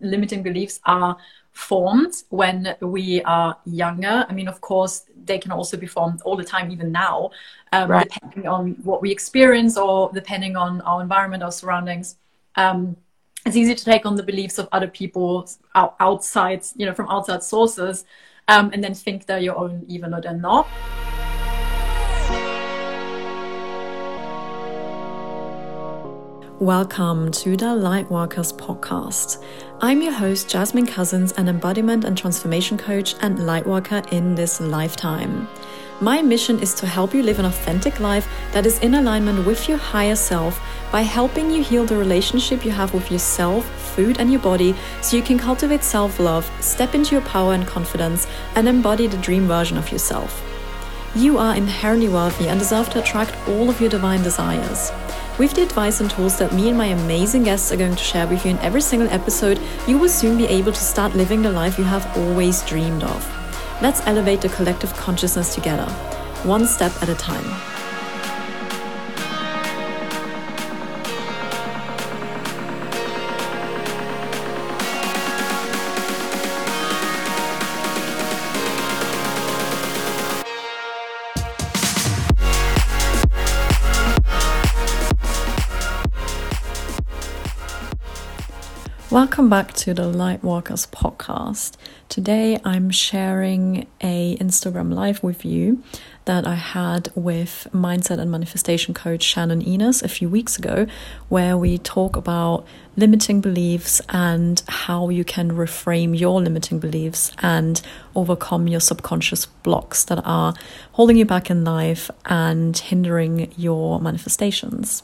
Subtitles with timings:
[0.00, 1.16] limiting beliefs are
[1.52, 4.24] formed when we are younger.
[4.28, 7.30] I mean, of course, they can also be formed all the time, even now,
[7.72, 8.08] um, right.
[8.08, 12.16] depending on what we experience or depending on our environment, our surroundings.
[12.56, 12.96] Um,
[13.46, 17.42] it's easy to take on the beliefs of other people outside, you know, from outside
[17.42, 18.04] sources,
[18.48, 20.68] um, and then think they're your own, even though they're not.
[26.60, 29.42] Welcome to the Lightworkers podcast.
[29.82, 35.48] I'm your host, Jasmine Cousins, an embodiment and transformation coach and lightworker in this lifetime.
[36.02, 39.70] My mission is to help you live an authentic life that is in alignment with
[39.70, 40.60] your higher self
[40.92, 43.64] by helping you heal the relationship you have with yourself,
[43.94, 47.66] food, and your body so you can cultivate self love, step into your power and
[47.66, 48.26] confidence,
[48.56, 50.44] and embody the dream version of yourself.
[51.14, 54.92] You are inherently worthy and deserve to attract all of your divine desires.
[55.40, 58.26] With the advice and tools that me and my amazing guests are going to share
[58.26, 59.58] with you in every single episode,
[59.88, 63.80] you will soon be able to start living the life you have always dreamed of.
[63.80, 65.90] Let's elevate the collective consciousness together,
[66.44, 67.69] one step at a time.
[89.10, 91.72] Welcome back to the Lightworkers podcast.
[92.08, 95.82] Today I'm sharing a Instagram live with you
[96.26, 100.86] that I had with mindset and manifestation coach Shannon Inez a few weeks ago
[101.28, 102.64] where we talk about
[102.96, 107.82] limiting beliefs and how you can reframe your limiting beliefs and
[108.14, 110.54] overcome your subconscious blocks that are
[110.92, 115.02] holding you back in life and hindering your manifestations.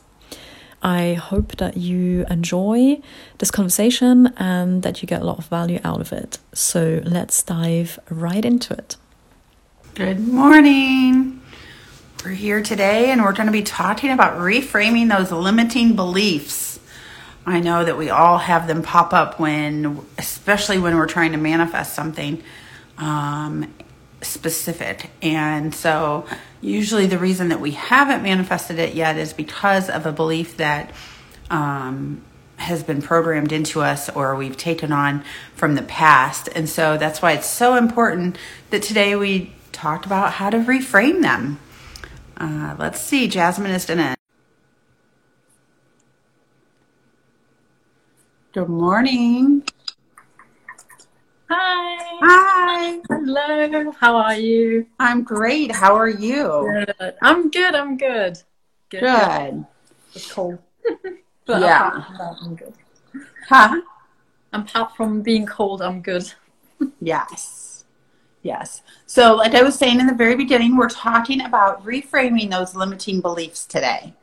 [0.83, 3.01] I hope that you enjoy
[3.39, 6.39] this conversation and that you get a lot of value out of it.
[6.53, 8.97] So let's dive right into it.
[9.95, 11.41] Good morning.
[12.25, 16.79] We're here today and we're going to be talking about reframing those limiting beliefs.
[17.47, 21.39] I know that we all have them pop up when, especially when we're trying to
[21.39, 22.43] manifest something
[22.99, 23.73] um,
[24.27, 25.11] specific.
[25.23, 26.27] And so
[26.67, 30.91] Usually, the reason that we haven't manifested it yet is because of a belief that
[31.49, 32.23] um,
[32.57, 35.23] has been programmed into us or we've taken on
[35.55, 36.49] from the past.
[36.57, 38.37] And so that's why it's so important
[38.71, 41.61] that today we talked about how to reframe them.
[42.37, 44.19] Uh, let's see, Jasmine is in it.
[48.53, 49.63] Good morning.
[51.49, 52.19] Hi.
[52.23, 53.01] Hi.
[53.09, 53.93] Hello.
[53.93, 54.87] How are you?
[54.99, 55.71] I'm great.
[55.71, 56.85] How are you?
[56.99, 57.15] Good.
[57.23, 57.75] I'm good.
[57.75, 58.39] I'm good.
[58.91, 59.01] Good.
[59.01, 59.67] good.
[60.15, 60.59] It's cold.
[61.47, 61.99] but yeah.
[61.99, 62.75] Apart I'm good.
[63.49, 63.81] Huh?
[64.53, 66.33] Apart from being cold, I'm good.
[67.01, 67.85] yes.
[68.43, 68.83] Yes.
[69.07, 73.21] So, like I was saying in the very beginning, we're talking about reframing those limiting
[73.21, 74.15] beliefs today.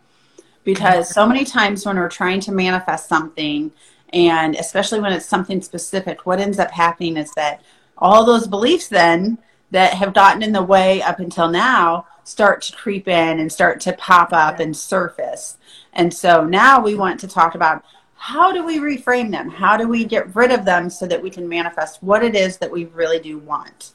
[0.65, 3.71] Because so many times when we're trying to manifest something,
[4.13, 7.61] and especially when it's something specific, what ends up happening is that
[7.97, 9.37] all those beliefs then
[9.71, 13.79] that have gotten in the way up until now start to creep in and start
[13.81, 15.57] to pop up and surface.
[15.93, 17.83] And so now we want to talk about
[18.15, 19.49] how do we reframe them?
[19.49, 22.57] How do we get rid of them so that we can manifest what it is
[22.57, 23.91] that we really do want?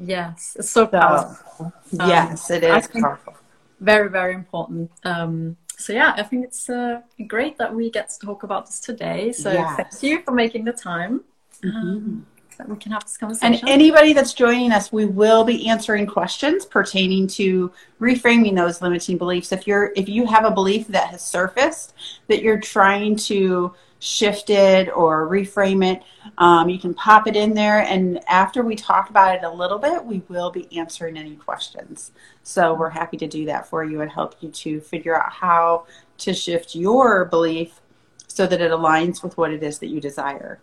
[0.00, 1.72] Yes, it's so powerful.
[1.90, 3.34] So, yes, it is powerful.
[3.80, 4.90] Very, very important.
[5.04, 8.80] Um, so yeah, I think it's uh, great that we get to talk about this
[8.80, 9.30] today.
[9.30, 9.76] So yes.
[9.76, 11.22] thank you for making the time.
[11.62, 11.76] Mm-hmm.
[11.76, 12.26] Um,
[12.58, 13.54] that we can have this conversation.
[13.54, 19.16] And anybody that's joining us, we will be answering questions pertaining to reframing those limiting
[19.16, 19.52] beliefs.
[19.52, 21.94] If you're if you have a belief that has surfaced
[22.26, 26.02] that you're trying to shift it or reframe it,
[26.38, 27.80] um, you can pop it in there.
[27.80, 32.12] And after we talk about it a little bit, we will be answering any questions.
[32.42, 35.86] So we're happy to do that for you and help you to figure out how
[36.18, 37.80] to shift your belief
[38.26, 40.60] so that it aligns with what it is that you desire.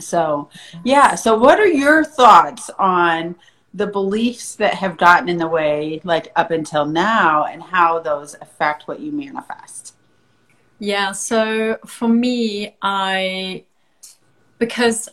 [0.00, 0.50] So,
[0.84, 1.14] yeah.
[1.14, 3.36] So, what are your thoughts on
[3.72, 8.34] the beliefs that have gotten in the way, like up until now, and how those
[8.40, 9.95] affect what you manifest?
[10.78, 11.12] Yeah.
[11.12, 13.64] So, for me, I,
[14.58, 15.08] because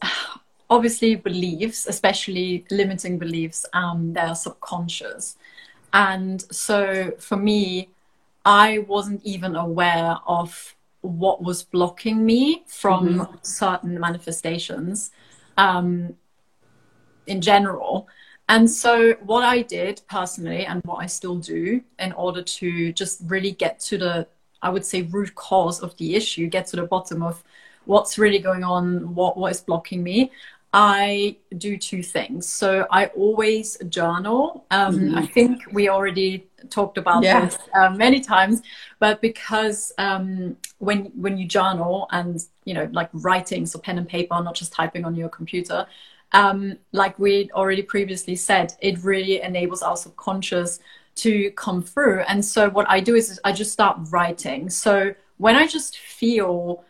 [0.70, 5.38] obviously beliefs, especially limiting beliefs, um, they're subconscious.
[5.94, 7.90] And so for me,
[8.46, 13.36] I wasn't even aware of what was blocking me from mm-hmm.
[13.42, 15.12] certain manifestations
[15.58, 16.16] um,
[17.28, 18.08] in general.
[18.50, 23.22] And so, what I did personally, and what I still do, in order to just
[23.26, 24.28] really get to the,
[24.64, 27.44] I would say, root cause of the issue, get to the bottom of
[27.86, 30.32] what's really going on, what what is blocking me,
[30.74, 32.50] I do two things.
[32.50, 34.66] So I always journal.
[34.72, 35.18] Um, mm-hmm.
[35.18, 37.46] I think we already talked about yeah.
[37.46, 38.64] this uh, many times,
[38.98, 44.10] but because um, when when you journal and you know like writing, so pen and
[44.10, 45.86] paper, not just typing on your computer,
[46.32, 50.80] um, like we already previously said, it really enables our subconscious
[51.16, 52.22] to come through.
[52.22, 54.70] And so what I do is I just start writing.
[54.70, 56.84] So when I just feel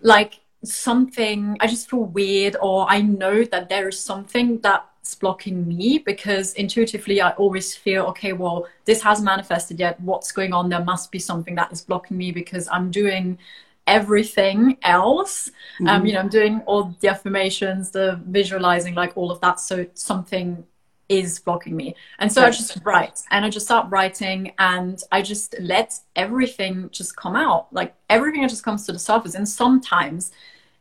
[0.00, 5.66] like something i just feel weird or i know that there is something that's blocking
[5.68, 10.68] me because intuitively i always feel okay well this hasn't manifested yet what's going on
[10.68, 13.38] there must be something that is blocking me because i'm doing
[13.86, 15.48] everything else
[15.80, 15.88] um, mm-hmm.
[15.88, 19.86] um you know i'm doing all the affirmations the visualizing like all of that so
[19.94, 20.64] something
[21.08, 21.94] is blocking me.
[22.18, 26.90] And so I just write and I just start writing and I just let everything
[26.90, 27.72] just come out.
[27.72, 29.34] Like everything just comes to the surface.
[29.34, 30.32] And sometimes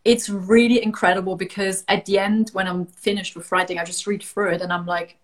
[0.03, 4.21] it's really incredible because at the end, when I'm finished with writing, I just read
[4.21, 5.17] through it and I'm like,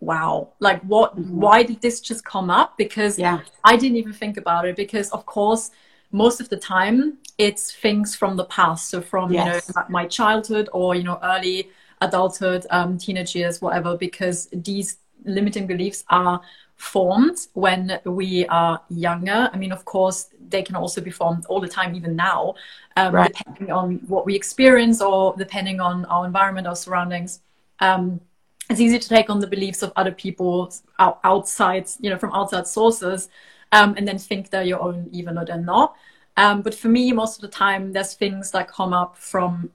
[0.00, 1.40] wow, like what, mm-hmm.
[1.40, 2.76] why did this just come up?
[2.76, 3.40] Because yeah.
[3.64, 5.70] I didn't even think about it because of course,
[6.10, 8.90] most of the time it's things from the past.
[8.90, 9.68] So from, yes.
[9.68, 11.70] you know, my childhood or, you know, early
[12.02, 16.40] adulthood, um, teenage years, whatever, because these limiting beliefs are
[16.76, 19.48] formed when we are younger.
[19.52, 22.54] I mean, of course, they can also be formed all the time, even now,
[22.96, 23.32] um, right.
[23.32, 27.40] depending on what we experience or depending on our environment, our surroundings.
[27.78, 28.20] Um,
[28.68, 32.66] it's easy to take on the beliefs of other people outside, you know, from outside
[32.66, 33.28] sources,
[33.70, 35.94] um, and then think they're your own, even though they're not.
[36.36, 39.70] Um, but for me, most of the time, there's things that come up from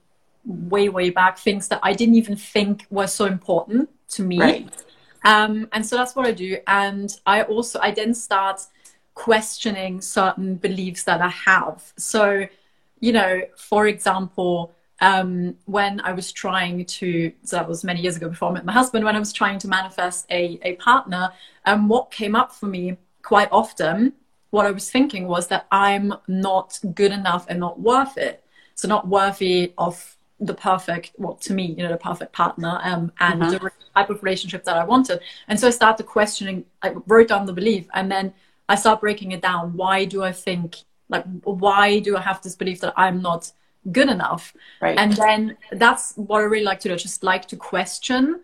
[0.48, 4.40] way way back things that i didn't even think were so important to me.
[4.40, 4.84] Right.
[5.24, 6.56] um, and so that's what i do.
[6.66, 8.60] And i also i then start
[9.14, 11.92] questioning certain beliefs that i have.
[11.96, 12.46] So
[13.00, 18.16] you know for example um, when i was trying to so that was many years
[18.16, 21.30] ago before i met my husband when i was trying to manifest a, a partner
[21.66, 24.12] um, what came up for me quite often
[24.50, 28.42] what i was thinking was that i'm not good enough and not worth it.
[28.78, 33.12] So not worthy of the perfect, well, to me, you know, the perfect partner um,
[33.18, 33.50] and uh-huh.
[33.50, 35.20] the type of relationship that I wanted.
[35.48, 38.32] And so I started questioning, I wrote down the belief and then
[38.68, 39.76] I start breaking it down.
[39.76, 40.76] Why do I think,
[41.08, 43.50] like, why do I have this belief that I'm not
[43.90, 44.54] good enough?
[44.80, 44.98] Right.
[44.98, 46.94] And then that's what I really like to do.
[46.94, 48.40] I just like to question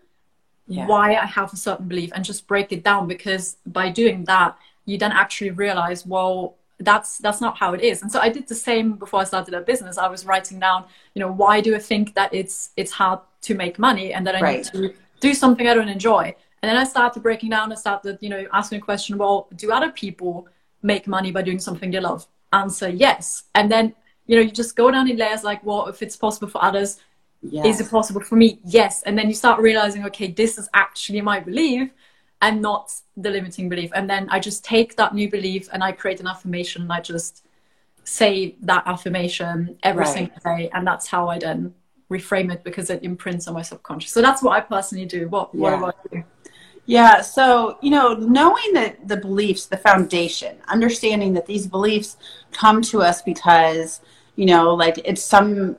[0.67, 0.87] yeah.
[0.87, 4.57] why I have a certain belief and just break it down because by doing that,
[4.85, 8.01] you then actually realize, well, that's that's not how it is.
[8.01, 9.97] And so i did the same before i started a business.
[9.97, 13.55] I was writing down you know why do i think that it's it's hard to
[13.55, 14.73] make money and that i right.
[14.73, 16.35] need to do something i don't enjoy?
[16.61, 17.71] And then i started breaking down.
[17.71, 20.47] And started you know asking a question well do other people
[20.81, 22.27] make money by doing something they love?
[22.51, 23.43] Answer yes.
[23.55, 23.95] And then
[24.27, 26.99] you know you just go down in layers like well if it's possible for others
[27.41, 27.65] yes.
[27.65, 28.59] is it possible for me?
[28.65, 29.01] Yes.
[29.03, 31.89] And then you start realizing okay this is actually my belief
[32.41, 33.91] and not the limiting belief.
[33.95, 36.99] And then I just take that new belief and I create an affirmation and I
[36.99, 37.45] just
[38.03, 40.13] say that affirmation every right.
[40.13, 40.69] single day.
[40.73, 41.73] And that's how I then
[42.11, 44.11] reframe it because it imprints on my subconscious.
[44.11, 45.27] So that's what I personally do.
[45.29, 45.77] What, what yeah.
[45.77, 46.23] about you?
[46.87, 52.17] Yeah, so, you know, knowing that the beliefs, the foundation, understanding that these beliefs
[52.51, 54.01] come to us because,
[54.35, 55.77] you know, like it's some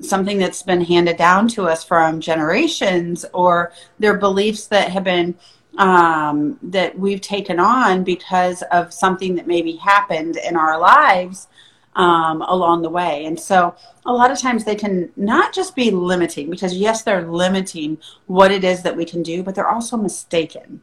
[0.00, 5.34] something that's been handed down to us from generations or they're beliefs that have been
[5.78, 11.48] um, that we've taken on because of something that maybe happened in our lives
[11.94, 13.24] um, along the way.
[13.24, 17.26] And so a lot of times they can not just be limiting, because yes, they're
[17.26, 20.80] limiting what it is that we can do, but they're also mistaken.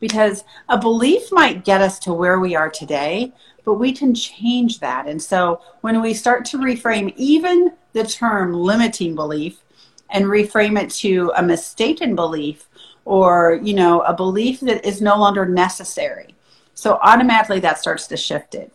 [0.00, 3.32] Because a belief might get us to where we are today,
[3.64, 5.06] but we can change that.
[5.06, 9.62] And so when we start to reframe even the term limiting belief
[10.10, 12.68] and reframe it to a mistaken belief,
[13.04, 16.34] or you know a belief that is no longer necessary.
[16.74, 18.72] So automatically that starts to shift it.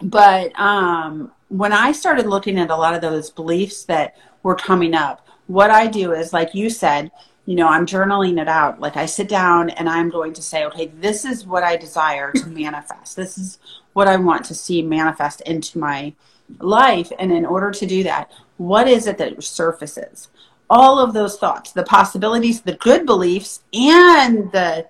[0.00, 4.94] But um, when i started looking at a lot of those beliefs that were coming
[4.94, 7.10] up what i do is like you said
[7.46, 8.80] you know i'm journaling it out.
[8.80, 12.32] Like i sit down and i'm going to say okay this is what i desire
[12.32, 13.16] to manifest.
[13.16, 13.58] This is
[13.94, 16.12] what i want to see manifest into my
[16.58, 17.10] life.
[17.18, 20.28] And in order to do that what is it that surfaces
[20.70, 24.86] all of those thoughts, the possibilities, the good beliefs, and the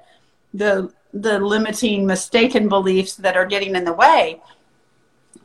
[0.55, 4.41] the the limiting, mistaken beliefs that are getting in the way,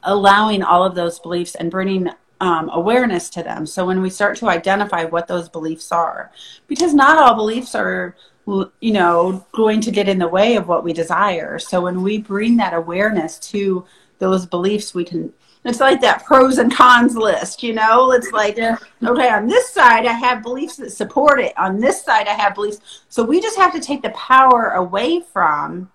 [0.04, 2.10] allowing all of those beliefs and bringing
[2.42, 3.66] um, awareness to them.
[3.66, 6.32] So when we start to identify what those beliefs are,
[6.68, 10.84] because not all beliefs are, you know, going to get in the way of what
[10.84, 11.58] we desire.
[11.60, 13.86] So when we bring that awareness to
[14.20, 15.32] those beliefs, we can
[15.66, 18.12] it's like that pros and cons list, you know?
[18.12, 18.78] It's like, yeah.
[19.04, 21.58] okay, on this side, I have beliefs that support it.
[21.58, 23.04] On this side, I have beliefs.
[23.08, 25.90] So we just have to take the power away from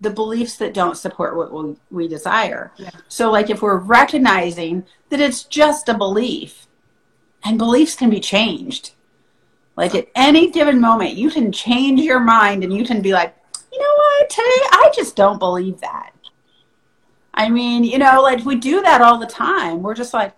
[0.00, 2.72] the beliefs that don't support what we, we desire.
[2.76, 2.90] Yeah.
[3.08, 6.68] So, like, if we're recognizing that it's just a belief,
[7.44, 8.92] and beliefs can be changed.
[9.74, 13.36] Like, at any given moment, you can change your mind and you can be like,
[13.72, 16.12] you know what, today I just don't believe that
[17.38, 19.80] I mean, you know, like we do that all the time.
[19.80, 20.34] We're just like,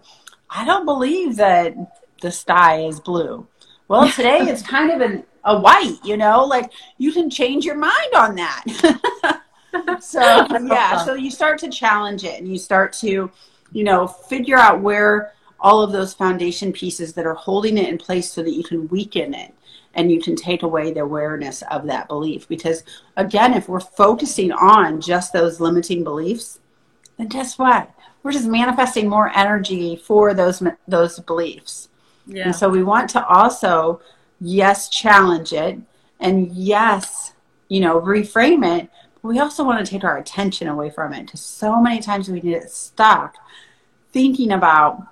[0.50, 1.74] I don't believe that
[2.20, 3.46] the sky is blue.
[3.88, 7.76] Well, today it's kind of an, a white, you know, like you can change your
[7.76, 8.64] mind on that.
[10.00, 11.04] so, yeah, uh-huh.
[11.06, 13.30] so you start to challenge it and you start to,
[13.72, 17.96] you know, figure out where all of those foundation pieces that are holding it in
[17.96, 19.54] place so that you can weaken it
[19.94, 22.46] and you can take away the awareness of that belief.
[22.46, 22.84] Because
[23.16, 26.59] again, if we're focusing on just those limiting beliefs,
[27.20, 27.90] then guess what?
[28.22, 31.88] We're just manifesting more energy for those those beliefs.
[32.26, 32.44] Yeah.
[32.44, 34.00] And so we want to also,
[34.40, 35.78] yes, challenge it,
[36.20, 37.32] and yes,
[37.68, 38.88] you know, reframe it.
[39.22, 41.26] But we also want to take our attention away from it.
[41.26, 43.36] Because so many times we get stuck
[44.12, 45.06] thinking about,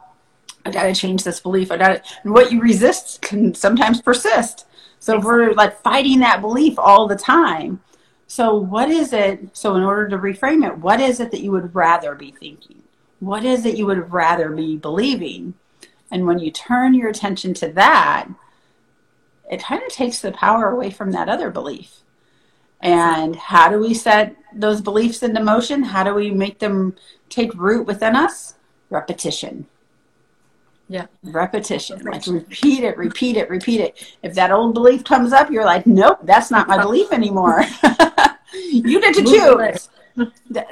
[0.65, 1.71] I got to change this belief.
[1.71, 4.67] I got to, and what you resist can sometimes persist.
[5.01, 5.31] So exactly.
[5.31, 7.81] we're like fighting that belief all the time.
[8.29, 9.57] So, what is it?
[9.57, 12.83] So, in order to reframe it, what is it that you would rather be thinking?
[13.21, 15.55] What is it you would rather be believing?
[16.11, 18.29] And when you turn your attention to that,
[19.51, 22.01] it kind of takes the power away from that other belief.
[22.81, 25.83] And how do we set those beliefs into motion?
[25.83, 26.97] How do we make them
[27.31, 28.55] take root within us?
[28.91, 29.67] Repetition.
[30.89, 31.07] Yeah.
[31.23, 32.01] Repetition.
[32.05, 34.17] Like repeat it, repeat it, repeat it.
[34.23, 37.65] If that old belief comes up, you're like, nope, that's not my belief anymore.
[38.53, 39.89] you get to choose.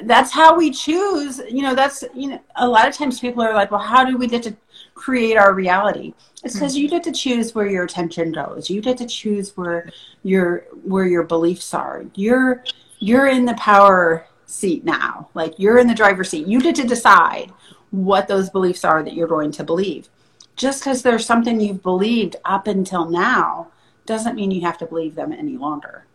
[0.03, 1.41] That's how we choose.
[1.49, 4.17] You know, that's, you know, a lot of times people are like, well, how do
[4.17, 4.57] we get to
[4.95, 6.15] create our reality?
[6.43, 6.83] It's because mm-hmm.
[6.83, 8.69] you get to choose where your attention goes.
[8.69, 9.91] You get to choose where
[10.23, 12.05] your where your beliefs are.
[12.15, 12.65] You're
[12.99, 15.29] you're in the power seat now.
[15.35, 16.47] Like you're in the driver's seat.
[16.47, 17.53] You get to decide
[17.91, 20.09] what those beliefs are that you're going to believe.
[20.57, 23.69] Just because there's something you've believed up until now
[24.07, 26.06] doesn't mean you have to believe them any longer.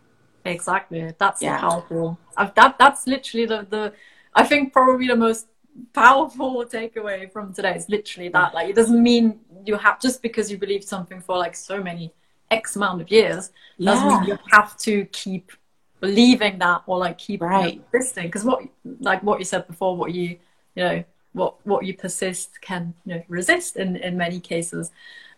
[0.44, 1.14] Exactly.
[1.18, 1.58] That's yeah.
[1.58, 2.18] powerful.
[2.36, 3.92] That that's literally the the
[4.34, 5.46] I think probably the most
[5.92, 8.54] powerful takeaway from today is literally that.
[8.54, 12.12] Like it doesn't mean you have just because you believe something for like so many
[12.50, 14.20] X amount of years doesn't yeah.
[14.20, 15.52] mean you have to keep
[16.00, 17.80] believing that or like keep right.
[17.92, 18.26] existing.
[18.26, 18.62] Because what
[19.00, 20.38] like what you said before, what you
[20.74, 24.90] you know what what you persist can you know, resist in in many cases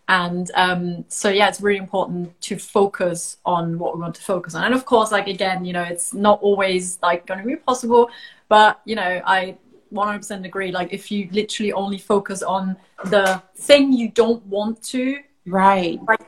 [0.07, 4.55] and um, so yeah it's really important to focus on what we want to focus
[4.55, 4.63] on.
[4.63, 8.09] And of course like again you know it's not always like going to be possible
[8.49, 9.57] but you know i
[9.93, 10.71] 100% agree.
[10.71, 15.99] Like if you literally only focus on the thing you don't want to right.
[16.07, 16.21] like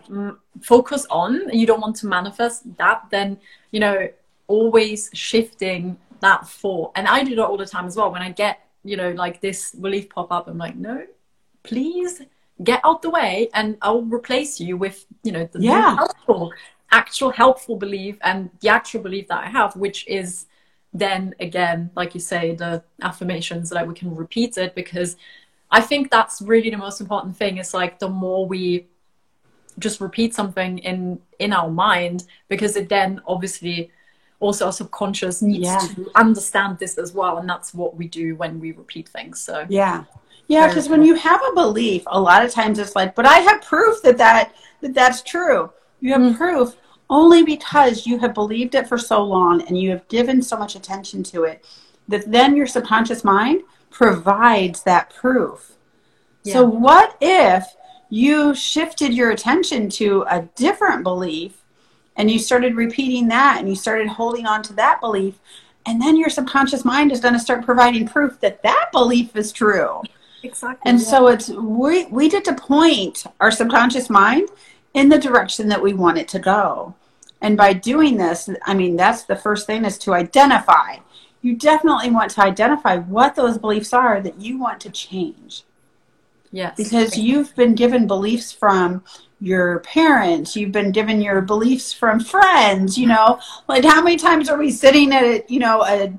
[0.62, 3.38] focus on you don't want to manifest that then
[3.72, 4.08] you know
[4.48, 6.92] always shifting that thought.
[6.96, 8.12] And i do that all the time as well.
[8.12, 11.06] When i get you know, like this belief pop up, I'm like, no,
[11.64, 12.22] please
[12.64, 15.96] get out the way and I'll replace you with, you know, the yeah.
[15.96, 16.52] helpful,
[16.92, 20.48] actual helpful belief and the actual belief that I have, which is
[20.94, 25.16] then again, like you say, the affirmations that we can repeat it because
[25.70, 27.58] I think that's really the most important thing.
[27.58, 28.88] Is like the more we
[29.80, 33.92] just repeat something in in our mind because it then obviously
[34.40, 35.80] also our subconscious needs yeah.
[35.80, 39.66] to understand this as well and that's what we do when we repeat things so
[39.70, 40.04] yeah
[40.48, 43.40] yeah because when you have a belief a lot of times it's like but i
[43.40, 46.36] have proof that that, that that's true you have mm.
[46.36, 46.76] proof
[47.10, 50.76] only because you have believed it for so long and you have given so much
[50.76, 51.66] attention to it
[52.08, 55.74] that then your subconscious mind provides that proof
[56.44, 56.54] yeah.
[56.54, 57.66] so what if
[58.10, 61.64] you shifted your attention to a different belief
[62.16, 65.36] and you started repeating that and you started holding on to that belief
[65.86, 69.52] and then your subconscious mind is going to start providing proof that that belief is
[69.52, 70.02] true
[70.44, 71.06] exactly and yeah.
[71.06, 74.50] so it's we we get to point our subconscious mind
[74.94, 76.96] in the direction that we want it to go.
[77.42, 80.98] And by doing this i mean that's the first thing is to identify.
[81.42, 85.64] You definitely want to identify what those beliefs are that you want to change.
[86.52, 86.76] Yes.
[86.76, 89.04] Because you've been given beliefs from
[89.40, 93.40] your parents you've been given your beliefs from friends you know?
[93.68, 96.12] Like how many times are we sitting at you know a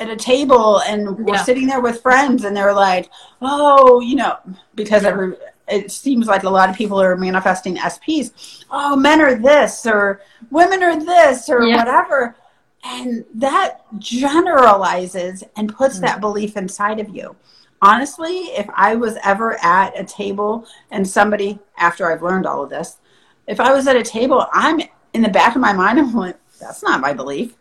[0.00, 1.42] at a table and we're yeah.
[1.42, 3.10] sitting there with friends and they're like
[3.42, 4.36] oh you know
[4.74, 5.34] because every,
[5.66, 10.20] it seems like a lot of people are manifesting sps oh men are this or
[10.50, 11.76] women are this or yeah.
[11.76, 12.36] whatever
[12.84, 16.04] And that generalizes and puts mm-hmm.
[16.06, 17.36] that belief inside of you.
[17.82, 22.70] Honestly, if I was ever at a table and somebody, after I've learned all of
[22.70, 22.98] this,
[23.46, 24.80] if I was at a table, I'm
[25.12, 27.54] in the back of my mind, I'm like, that's not my belief.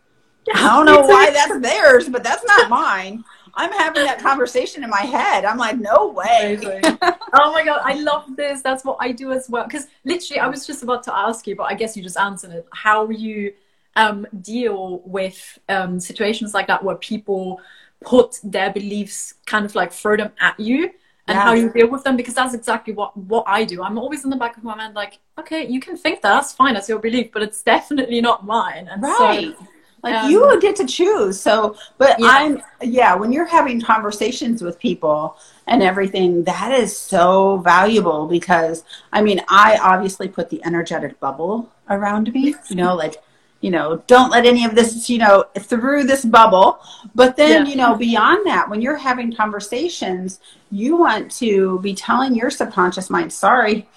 [0.53, 3.23] I don't know why that's theirs, but that's not mine.
[3.53, 5.43] I'm having that conversation in my head.
[5.43, 6.59] I'm like, no way.
[6.63, 8.61] oh my god, I love this.
[8.61, 9.63] That's what I do as well.
[9.63, 12.51] Because literally, I was just about to ask you, but I guess you just answered
[12.51, 12.67] it.
[12.71, 13.53] How you
[13.95, 17.59] um, deal with um, situations like that where people
[18.01, 20.91] put their beliefs kind of like throw them at you
[21.27, 21.41] and yeah.
[21.41, 23.83] how you deal with them because that's exactly what what I do.
[23.83, 26.53] I'm always in the back of my mind like, okay, you can think that, that's
[26.53, 28.87] fine, that's your belief, but it's definitely not mine.
[28.89, 29.55] And right.
[29.57, 29.67] So,
[30.11, 31.39] like um, you get to choose.
[31.39, 32.27] So, but yeah.
[32.27, 35.37] I'm yeah, when you're having conversations with people
[35.67, 41.71] and everything, that is so valuable because I mean, I obviously put the energetic bubble
[41.89, 43.15] around me, you know, like
[43.61, 46.79] you know, don't let any of this, you know, through this bubble.
[47.15, 47.71] But then, yeah.
[47.71, 53.09] you know, beyond that, when you're having conversations, you want to be telling your subconscious
[53.09, 53.89] mind, sorry,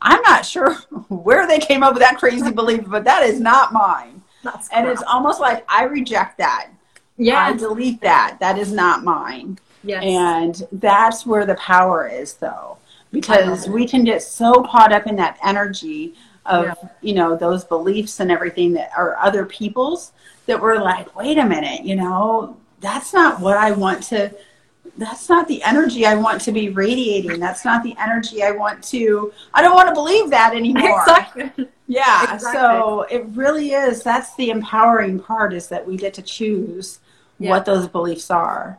[0.00, 0.74] I'm not sure
[1.08, 4.19] where they came up with that crazy belief, but that is not mine.
[4.72, 6.70] And it's almost like I reject that.
[7.16, 7.46] Yeah.
[7.46, 8.38] I delete that.
[8.40, 9.58] That is not mine.
[9.84, 10.02] Yes.
[10.02, 12.78] And that's where the power is though.
[13.12, 16.14] Because we can get so caught up in that energy
[16.46, 16.74] of yeah.
[17.00, 20.12] you know those beliefs and everything that are other people's
[20.46, 24.30] that we're like wait a minute you know that's not what i want to
[24.96, 28.82] that's not the energy i want to be radiating that's not the energy i want
[28.82, 32.52] to i don't want to believe that anymore exactly yeah exactly.
[32.52, 37.00] so it really is that's the empowering part is that we get to choose
[37.38, 37.50] yeah.
[37.50, 38.78] what those beliefs are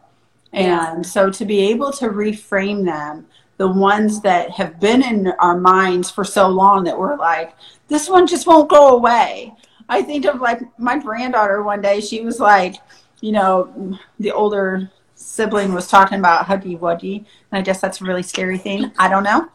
[0.53, 1.01] and yeah.
[1.01, 3.25] so to be able to reframe them
[3.61, 7.53] the ones that have been in our minds for so long that we're like,
[7.89, 9.53] this one just won't go away.
[9.87, 12.77] I think of like my granddaughter one day, she was like,
[13.19, 18.03] you know, the older sibling was talking about Huggy Wuggy, and I guess that's a
[18.03, 18.91] really scary thing.
[18.97, 19.47] I don't know.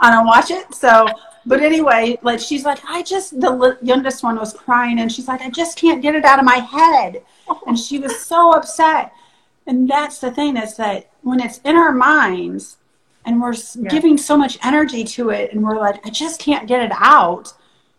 [0.00, 0.74] I don't watch it.
[0.74, 1.08] So,
[1.46, 5.40] but anyway, like she's like, I just, the youngest one was crying, and she's like,
[5.40, 7.22] I just can't get it out of my head.
[7.66, 9.12] And she was so upset.
[9.66, 12.78] And that's the thing is that when it's in our minds,
[13.26, 13.90] and we're yeah.
[13.90, 17.52] giving so much energy to it and we're like i just can't get it out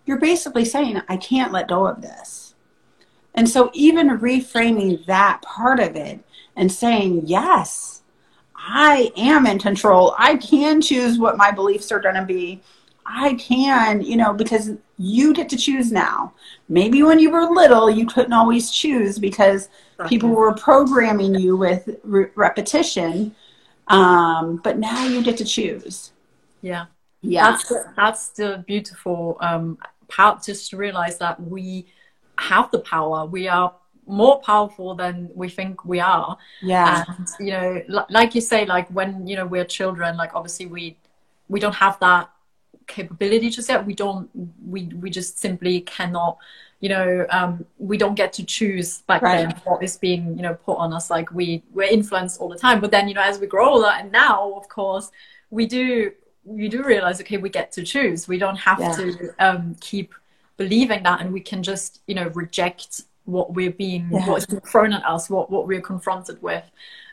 [0.06, 2.56] you're basically saying i can't let go of this
[3.36, 6.20] and so even reframing that part of it
[6.56, 8.02] and saying yes
[8.56, 12.62] i am in control i can choose what my beliefs are going to be
[13.08, 16.34] i can you know because you get to choose now
[16.70, 19.70] maybe when you were little you couldn't always choose because
[20.08, 23.34] people were programming you with re- repetition
[23.88, 26.12] um, but now you get to choose.
[26.62, 26.86] Yeah.
[27.22, 27.52] Yeah.
[27.52, 30.40] That's the, that's the beautiful um, power.
[30.44, 31.88] Just to realize that we
[32.38, 33.26] have the power.
[33.26, 33.74] We are
[34.06, 36.38] more powerful than we think we are.
[36.62, 37.04] Yeah.
[37.08, 40.98] And, you know, like you say, like when, you know, we're children, like obviously we,
[41.50, 42.30] we don't have that
[42.88, 43.86] capability just yet.
[43.86, 44.30] We don't,
[44.66, 46.38] we, we just simply cannot
[46.80, 49.50] you know um, we don't get to choose back right.
[49.50, 52.58] then what is being you know put on us like we we're influenced all the
[52.58, 55.12] time but then you know as we grow older and now of course
[55.50, 56.12] we do
[56.44, 58.94] we do realize okay we get to choose we don't have yeah.
[58.94, 60.14] to um, keep
[60.58, 64.28] believing that and we can just you know reject what we're being yeah.
[64.28, 66.64] what's being thrown at us what what we're confronted with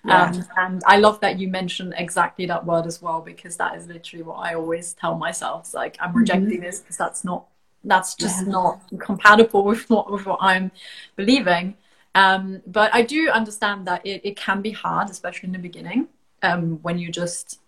[0.05, 0.25] yeah.
[0.25, 3.87] um, and i love that you mentioned exactly that word as well because that is
[3.87, 6.63] literally what i always tell myself it's like i'm rejecting mm-hmm.
[6.63, 7.47] this because that's not
[7.85, 8.53] that's just yeah.
[8.53, 10.71] not compatible with what with what I'm
[11.17, 11.77] believing.
[12.17, 16.07] Um, but I do understand that it, it can be hard, especially in the beginning,
[16.43, 17.61] um, when you just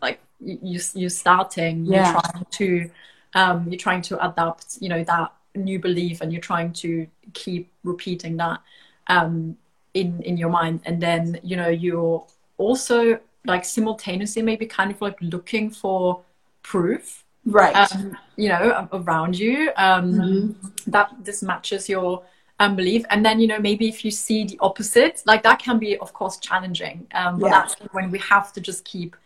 [0.00, 2.90] like you you're starting, you're trying to
[3.34, 7.70] um, you're trying to adapt, you know, that new belief, and you're trying to keep
[7.84, 8.60] repeating that
[9.08, 9.56] um,
[9.94, 12.26] in in your mind, and then you know you're
[12.58, 16.22] also like simultaneously maybe kind of like looking for
[16.62, 20.90] proof right um, you know around you um, mm-hmm.
[20.90, 22.22] that this matches your
[22.58, 25.78] um, belief and then you know maybe if you see the opposite like that can
[25.78, 27.52] be of course challenging um, but yeah.
[27.52, 29.16] that's when we have to just keep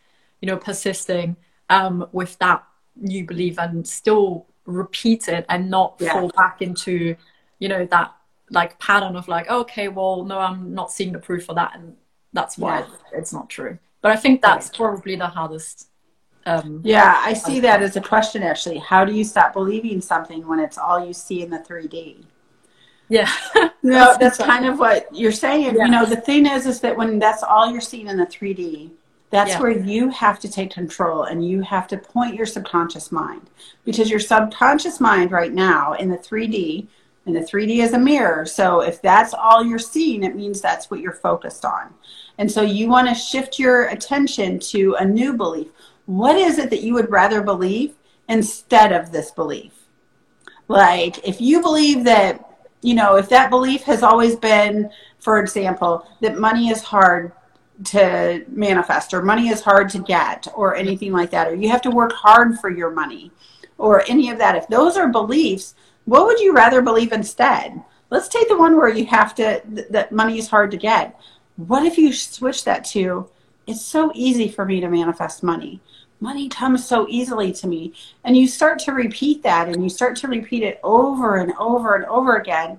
[0.41, 1.35] you know persisting
[1.71, 2.65] um, with that
[2.97, 6.13] new belief and still repeat it and not yeah.
[6.13, 7.17] fall back into
[7.59, 8.15] you know that
[8.51, 11.97] like pattern of like okay well no i'm not seeing the proof for that and
[12.33, 12.87] that's why yeah.
[13.13, 14.77] it's not true but i think that's right.
[14.77, 15.89] probably the hardest
[16.47, 18.79] um, yeah, I see that as a question actually.
[18.79, 22.25] How do you stop believing something when it's all you see in the 3D?
[23.09, 23.31] Yeah.
[23.83, 25.77] know, that's kind of what you're saying.
[25.77, 25.85] Yeah.
[25.85, 28.91] You know, the thing is, is that when that's all you're seeing in the 3D,
[29.31, 29.61] that's yeah.
[29.61, 33.51] where you have to take control and you have to point your subconscious mind
[33.85, 36.87] because your subconscious mind right now in the 3D
[37.27, 38.45] And the 3D is a mirror.
[38.45, 41.95] So if that's all you're seeing, it means that's what you're focused on.
[42.39, 45.69] And so you want to shift your attention to a new belief.
[46.07, 47.95] What is it that you would rather believe
[48.29, 49.73] instead of this belief?
[50.69, 56.07] Like if you believe that, you know, if that belief has always been, for example,
[56.21, 57.33] that money is hard
[57.83, 61.83] to manifest or money is hard to get or anything like that, or you have
[61.83, 63.33] to work hard for your money
[63.79, 67.83] or any of that, if those are beliefs, what would you rather believe instead?
[68.11, 71.19] Let's take the one where you have to, that money is hard to get.
[71.57, 73.29] What if you switch that to,
[73.67, 75.81] it's so easy for me to manifest money?
[76.21, 77.93] Money comes so easily to me.
[78.23, 81.97] And you start to repeat that and you start to repeat it over and over
[81.97, 82.79] and over again.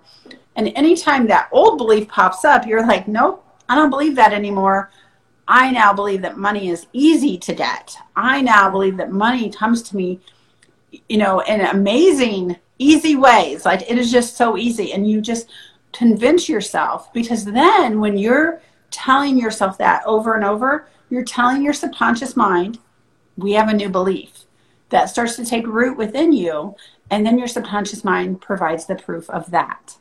[0.56, 4.92] And anytime that old belief pops up, you're like, nope, I don't believe that anymore.
[5.48, 7.96] I now believe that money is easy to get.
[8.16, 10.20] I now believe that money comes to me,
[11.08, 13.66] you know, in amazing, easy ways.
[13.66, 14.94] Like it is just so easy.
[14.94, 15.50] And you just
[15.94, 21.74] convince yourself because then when you're telling yourself that over and over, you're telling your
[21.74, 22.80] subconscious mind,
[23.38, 24.46] we have a new belief
[24.90, 26.76] that starts to take root within you.
[27.12, 29.98] And then your subconscious mind provides the proof of that.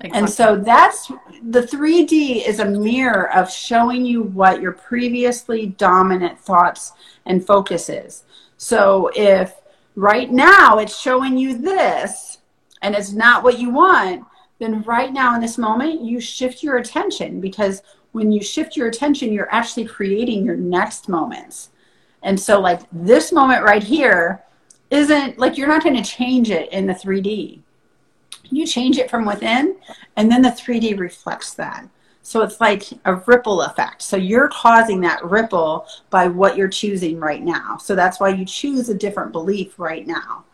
[0.00, 0.18] Exactly.
[0.18, 1.10] And so that's
[1.42, 6.92] the 3D is a mirror of showing you what your previously dominant thoughts
[7.26, 8.24] and focus is.
[8.56, 9.54] So if
[9.96, 12.38] right now it's showing you this
[12.82, 14.24] and it's not what you want,
[14.58, 18.86] then right now in this moment you shift your attention because when you shift your
[18.86, 21.70] attention, you're actually creating your next moments.
[22.22, 24.44] And so, like this moment right here
[24.90, 27.60] isn't like you're not going to change it in the 3D
[28.50, 29.76] you change it from within,
[30.16, 31.88] and then the 3D reflects that.
[32.24, 34.00] So it's like a ripple effect.
[34.00, 37.76] So you're causing that ripple by what you're choosing right now.
[37.76, 40.44] So that's why you choose a different belief right now.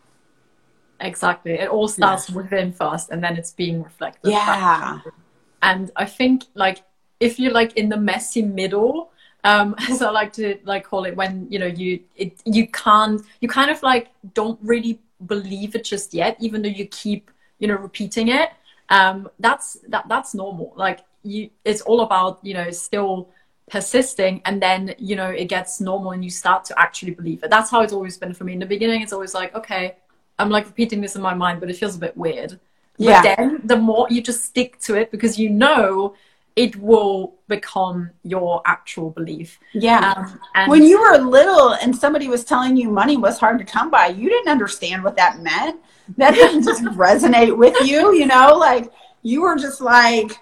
[0.98, 1.52] Exactly.
[1.52, 2.36] It all starts yeah.
[2.36, 4.32] within first and then it's being reflected.
[4.32, 4.46] Yeah.
[4.46, 5.14] Back.
[5.62, 6.82] And I think like
[7.20, 9.12] if you're like in the messy middle,
[9.44, 13.22] um, as I like to like call it when, you know, you it you can't
[13.40, 17.68] you kind of like don't really believe it just yet, even though you keep you
[17.68, 18.50] know repeating it
[18.90, 20.72] um, that's that that's normal.
[20.76, 23.30] Like you it's all about you know still
[23.70, 27.50] persisting and then you know it gets normal and you start to actually believe it.
[27.50, 28.52] That's how it's always been for me.
[28.52, 29.96] In the beginning it's always like okay
[30.38, 32.58] i'm like repeating this in my mind but it feels a bit weird.
[32.96, 33.22] Yeah.
[33.22, 36.14] but then the more you just stick to it because you know
[36.56, 39.58] it will become your actual belief.
[39.72, 40.14] Yeah.
[40.16, 43.64] Um, and when you were little and somebody was telling you money was hard to
[43.64, 45.80] come by, you didn't understand what that meant.
[46.16, 50.32] That didn't just resonate with you, you know, like you were just like,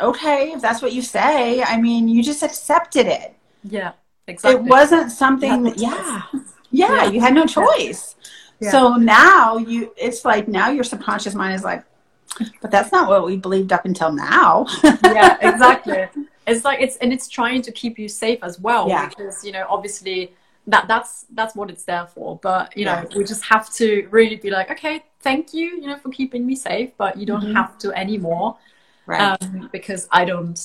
[0.00, 3.34] okay, if that's what you say, I mean, you just accepted it.
[3.62, 3.92] Yeah,
[4.26, 4.64] exactly.
[4.64, 6.22] It wasn't something that, yeah,
[6.70, 8.16] yeah, yeah, you had no choice.
[8.60, 8.70] Yeah.
[8.70, 11.84] So now you, it's like now your subconscious mind is like,
[12.60, 14.66] but that's not what we believed up until now.
[15.04, 16.08] yeah, exactly.
[16.46, 19.08] It's like it's and it's trying to keep you safe as well yeah.
[19.08, 20.34] because you know obviously
[20.66, 22.40] that that's that's what it's there for.
[22.42, 23.16] But you know yeah.
[23.16, 26.56] we just have to really be like, okay, thank you, you know, for keeping me
[26.56, 27.54] safe, but you don't mm-hmm.
[27.54, 28.56] have to anymore,
[29.06, 29.40] right?
[29.40, 30.58] Um, because I don't.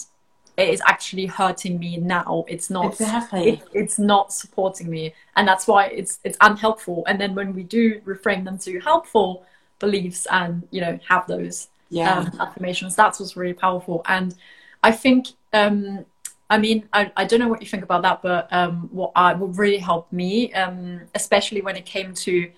[0.58, 2.46] It is actually hurting me now.
[2.48, 3.50] It's not exactly.
[3.50, 7.04] It, it's not supporting me, and that's why it's it's unhelpful.
[7.08, 9.46] And then when we do reframe them to helpful,
[9.80, 12.20] beliefs and you know have those yeah.
[12.20, 14.36] um, affirmations that's what's really powerful and
[14.84, 16.06] i think um,
[16.50, 19.34] I mean, I, I don't know what you think about that, but um, what I,
[19.34, 22.52] what really helped me, um, especially when it came to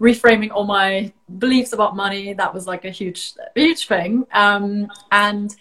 [0.00, 4.26] reframing all my beliefs about money, that was like a huge, huge thing.
[4.32, 5.54] Um, and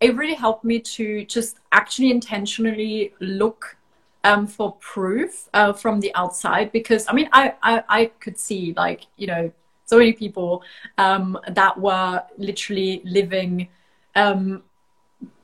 [0.00, 3.76] it really helped me to just actually intentionally look
[4.22, 8.74] um, for proof uh, from the outside because I mean, I, I, I could see
[8.76, 9.52] like, you know,
[9.84, 10.62] so many people
[10.98, 13.68] um, that were literally living
[14.14, 14.62] um,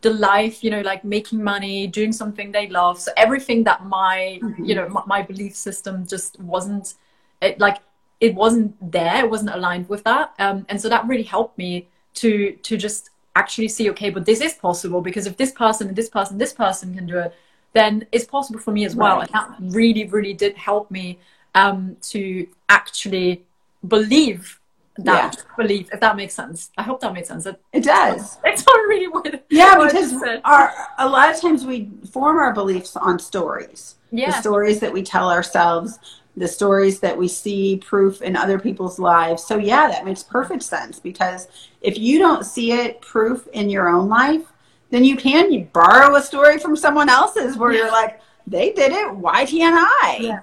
[0.00, 2.98] the life, you know, like making money, doing something they love.
[2.98, 4.64] So everything that my, mm-hmm.
[4.64, 6.94] you know, my, my, belief system just wasn't
[7.42, 7.78] it, like
[8.20, 9.24] it wasn't there.
[9.24, 10.34] It wasn't aligned with that.
[10.38, 14.40] Um, and so that really helped me to to just actually see, okay, but this
[14.40, 17.34] is possible because if this person and this person, this person can do it,
[17.72, 19.18] then it's possible for me as well.
[19.18, 19.30] Right.
[19.32, 21.18] And that really, really did help me
[21.54, 23.44] um, to actually
[23.86, 24.60] believe
[25.04, 25.42] that yeah.
[25.56, 26.70] belief, if that makes sense.
[26.76, 27.46] I hope that makes sense.
[27.46, 28.38] It, it does.
[28.44, 29.44] It's not really what.
[29.50, 30.14] Yeah, because
[30.44, 33.96] our a lot of times we form our beliefs on stories.
[34.10, 34.30] Yeah.
[34.30, 35.98] The stories that we tell ourselves,
[36.36, 39.44] the stories that we see proof in other people's lives.
[39.44, 41.48] So yeah, that makes perfect sense because
[41.80, 44.52] if you don't see it proof in your own life,
[44.90, 47.78] then you can you borrow a story from someone else's where yeah.
[47.78, 50.18] you're like, they did it, why can't I?
[50.20, 50.40] Yeah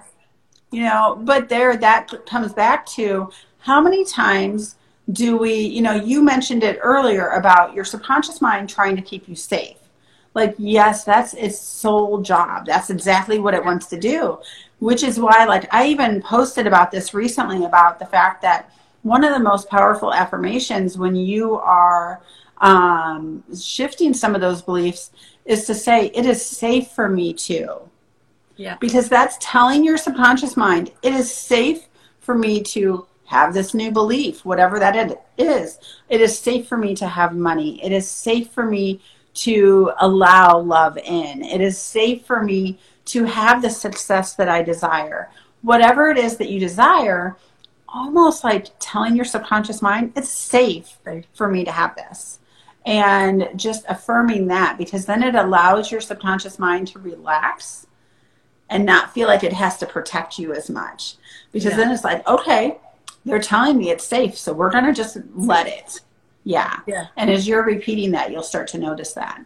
[0.70, 4.76] you know but there that comes back to how many times
[5.12, 9.28] do we, you know, you mentioned it earlier about your subconscious mind trying to keep
[9.28, 9.76] you safe.
[10.34, 12.66] Like, yes, that's its sole job.
[12.66, 14.38] That's exactly what it wants to do,
[14.78, 18.70] which is why, like, I even posted about this recently about the fact that
[19.02, 22.20] one of the most powerful affirmations when you are
[22.58, 25.10] um, shifting some of those beliefs
[25.46, 27.80] is to say, it is safe for me to.
[28.58, 28.76] Yeah.
[28.80, 31.86] Because that's telling your subconscious mind, it is safe
[32.18, 35.78] for me to have this new belief, whatever that is.
[36.08, 37.82] It is safe for me to have money.
[37.82, 39.00] It is safe for me
[39.34, 41.44] to allow love in.
[41.44, 45.30] It is safe for me to have the success that I desire.
[45.62, 47.36] Whatever it is that you desire,
[47.88, 50.98] almost like telling your subconscious mind, it's safe
[51.32, 52.40] for me to have this.
[52.84, 57.86] And just affirming that because then it allows your subconscious mind to relax
[58.70, 61.16] and not feel like it has to protect you as much.
[61.52, 61.76] Because yeah.
[61.78, 62.78] then it's like, okay,
[63.24, 66.00] they're telling me it's safe, so we're gonna just let it.
[66.44, 66.80] Yeah.
[66.86, 67.06] Yeah.
[67.16, 69.44] And as you're repeating that, you'll start to notice that.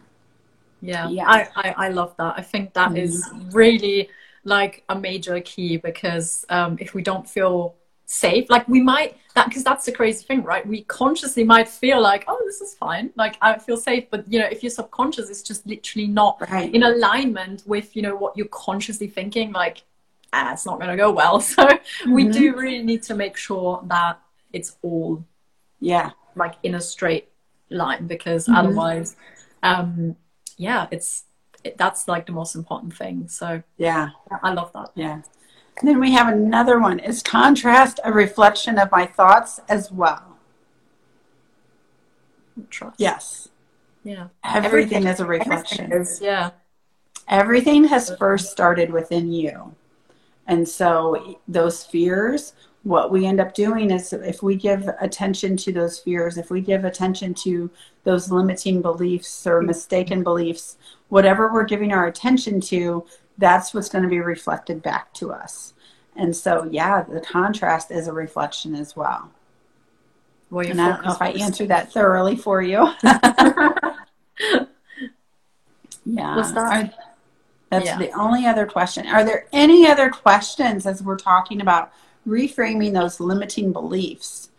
[0.81, 1.09] Yeah.
[1.09, 1.29] Yeah.
[1.29, 2.35] I, I, I love that.
[2.37, 2.97] I think that mm-hmm.
[2.97, 4.09] is really
[4.45, 7.75] like a major key because um, if we don't feel
[8.05, 10.65] safe, like we might that because that's the crazy thing, right?
[10.65, 14.39] We consciously might feel like, oh, this is fine, like I feel safe, but you
[14.39, 16.73] know, if your subconscious is just literally not right.
[16.73, 19.83] in alignment with you know what you're consciously thinking, like
[20.33, 21.39] ah, it's not going to go well.
[21.53, 22.11] So mm-hmm.
[22.11, 24.19] we do really need to make sure that
[24.51, 25.23] it's all,
[25.79, 27.29] yeah, like in a straight
[27.69, 28.55] line because mm-hmm.
[28.55, 29.15] otherwise,
[29.61, 30.15] um,
[30.57, 31.23] yeah, it's
[31.63, 33.27] it, that's like the most important thing.
[33.27, 34.09] So yeah,
[34.41, 34.89] I love that.
[34.95, 35.21] Yeah.
[35.77, 36.99] And then we have another one.
[36.99, 40.37] Is contrast a reflection of my thoughts as well?
[42.69, 42.99] Trust.
[42.99, 43.49] Yes.
[44.03, 44.27] Yeah.
[44.43, 45.91] Everything, everything is a reflection.
[45.91, 46.51] Is, yeah.
[47.27, 49.75] Everything has first started within you.
[50.45, 55.71] And so those fears, what we end up doing is if we give attention to
[55.71, 57.71] those fears, if we give attention to
[58.03, 63.05] those limiting beliefs or mistaken beliefs, whatever we're giving our attention to,
[63.37, 65.73] that's what's going to be reflected back to us.
[66.15, 69.31] And so, yeah, the contrast is a reflection as well.
[70.49, 72.93] well and I don't know if I answered that thoroughly for you.
[76.05, 76.35] yeah.
[76.35, 76.93] What's that?
[77.71, 77.97] That's yeah.
[77.97, 79.07] the only other question.
[79.07, 81.91] Are there any other questions as we're talking about
[82.27, 84.49] reframing those limiting beliefs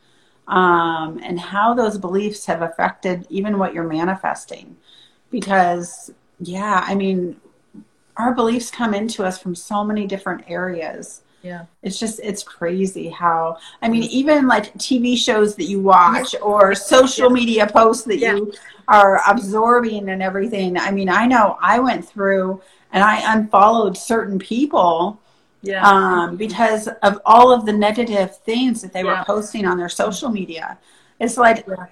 [0.48, 4.76] um, and how those beliefs have affected even what you're manifesting?
[5.30, 7.40] Because, yeah, I mean,
[8.16, 11.22] our beliefs come into us from so many different areas.
[11.42, 11.66] Yeah.
[11.82, 16.74] It's just, it's crazy how, I mean, even like TV shows that you watch or
[16.74, 17.34] social yeah.
[17.34, 18.36] media posts that yeah.
[18.36, 18.52] you
[18.88, 20.78] are absorbing and everything.
[20.78, 25.20] I mean, I know I went through and I unfollowed certain people
[25.60, 25.86] yeah.
[25.86, 29.18] um, because of all of the negative things that they yeah.
[29.18, 30.78] were posting on their social media.
[31.20, 31.86] It's like yeah.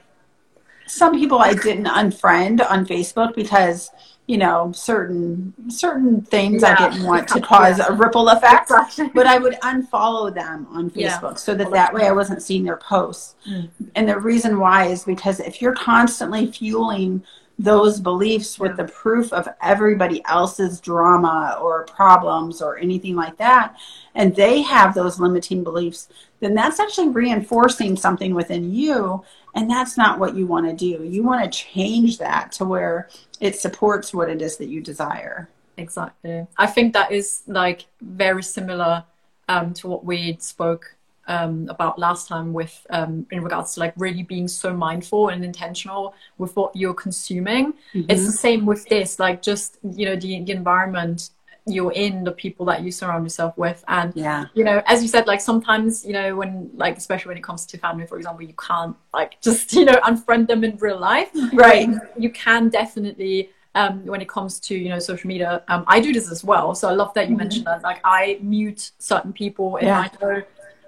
[0.87, 3.91] some people I didn't unfriend on Facebook because
[4.27, 8.71] you know certain certain things I didn't want to cause a ripple effect,
[9.15, 12.77] but I would unfollow them on Facebook so that that way I wasn't seeing their
[12.77, 13.35] posts.
[13.49, 13.69] Mm.
[13.95, 17.25] And the reason why is because if you're constantly fueling
[17.59, 23.77] those beliefs with the proof of everybody else's drama or problems or anything like that,
[24.15, 26.09] and they have those limiting beliefs,
[26.41, 29.23] then that's actually reinforcing something within you.
[29.55, 31.05] And that's not what you want to do.
[31.05, 33.09] You want to change that to where
[33.41, 35.49] it supports what it is that you desire.
[35.77, 36.47] Exactly.
[36.57, 39.05] I think that is like very similar
[39.49, 40.97] um, to what we spoke
[41.29, 45.45] um, about last time with um, in regards to like really being so mindful and
[45.45, 47.75] intentional with what you're consuming.
[47.95, 48.11] Mm-hmm.
[48.11, 51.31] It's the same with this, like just you know the, the environment
[51.67, 55.09] you're in, the people that you surround yourself with, and yeah, you know, as you
[55.09, 58.45] said, like sometimes you know when like especially when it comes to family, for example,
[58.45, 61.89] you can't like just you know unfriend them in real life, right?
[62.19, 63.51] You can definitely.
[63.75, 66.75] Um, when it comes to you know social media um, i do this as well
[66.75, 67.39] so i love that you mm-hmm.
[67.39, 70.01] mentioned that like i mute certain people if yeah.
[70.01, 70.43] i know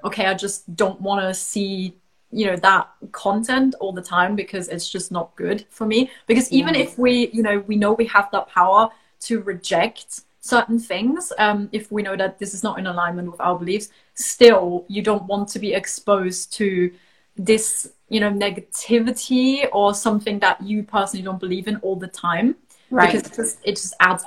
[0.05, 1.97] okay, I just don't want to see
[2.31, 6.51] you know that content all the time because it's just not good for me because
[6.51, 11.33] even if we you know we know we have that power to reject certain things
[11.39, 15.01] um, if we know that this is not in alignment with our beliefs still you
[15.03, 16.93] don't want to be exposed to
[17.37, 22.55] this you know negativity or something that you personally don't believe in all the time
[22.91, 24.23] right because it just, it just adds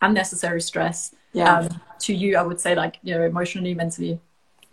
[0.00, 1.58] unnecessary stress yeah.
[1.58, 4.18] um, to you i would say like you know emotionally mentally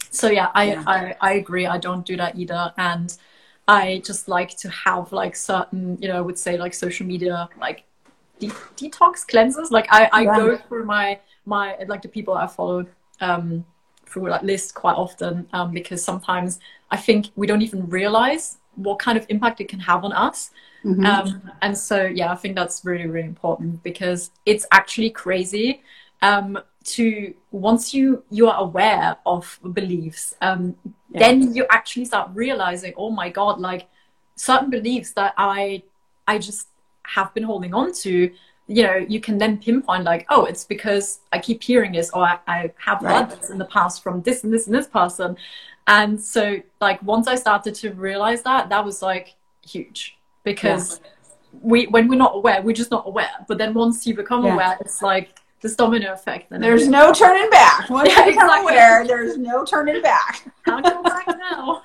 [0.10, 0.84] so yeah, I, yeah.
[0.88, 1.66] I, I agree.
[1.66, 2.74] I don't do that either.
[2.78, 3.16] And
[3.68, 7.50] I just like to have like certain, you know, I would say like social media,
[7.60, 7.84] like
[8.40, 9.72] de- detox cleanses.
[9.72, 10.36] Like I, I yeah.
[10.38, 12.86] go through my, my, like the people I follow
[13.22, 13.66] um,
[14.06, 16.60] through that list quite often um, because sometimes
[16.92, 20.52] I think we don't even realize what kind of impact it can have on us.
[20.86, 21.06] Mm-hmm.
[21.06, 25.82] Um, and so, yeah, I think that's really, really important because it's actually crazy
[26.22, 30.76] um, to once you you are aware of beliefs, um,
[31.12, 31.20] yeah.
[31.20, 33.88] then you actually start realizing, oh my god, like
[34.36, 35.84] certain beliefs that I
[36.28, 36.68] I just
[37.08, 38.32] have been holding on to
[38.68, 42.24] you know you can then pinpoint like oh it's because i keep hearing this or
[42.24, 43.30] i, I have right.
[43.30, 45.38] this in the past from this and this and this person
[45.88, 51.10] and so like once i started to realize that that was like huge because yeah.
[51.62, 54.54] we when we're not aware we're just not aware but then once you become yeah.
[54.54, 58.50] aware it's like this domino effect and there's no turning back once yeah, you become
[58.50, 58.74] exactly.
[58.74, 61.82] aware there's no turning back back now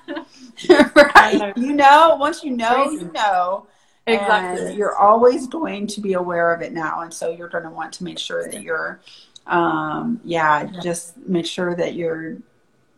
[0.97, 3.05] right you know once you know Crazy.
[3.05, 3.67] you know
[4.07, 4.67] Exactly.
[4.67, 7.01] And you're always going to be aware of it now.
[7.01, 9.01] And so you're going to want to make sure that you're,
[9.47, 12.37] um, yeah, yeah, just make sure that you're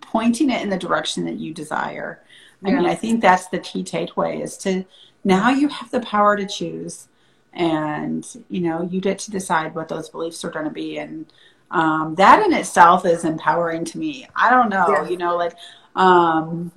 [0.01, 2.21] pointing it in the direction that you desire.
[2.64, 2.77] I yeah.
[2.77, 4.85] mean, I think that's the key takeaway is to
[5.25, 7.09] now you have the power to choose
[7.53, 10.99] and, you know, you get to decide what those beliefs are going to be.
[10.99, 11.27] And,
[11.71, 14.27] um, that in itself is empowering to me.
[14.35, 15.09] I don't know, yeah.
[15.09, 15.57] you know, like,
[15.97, 16.73] um,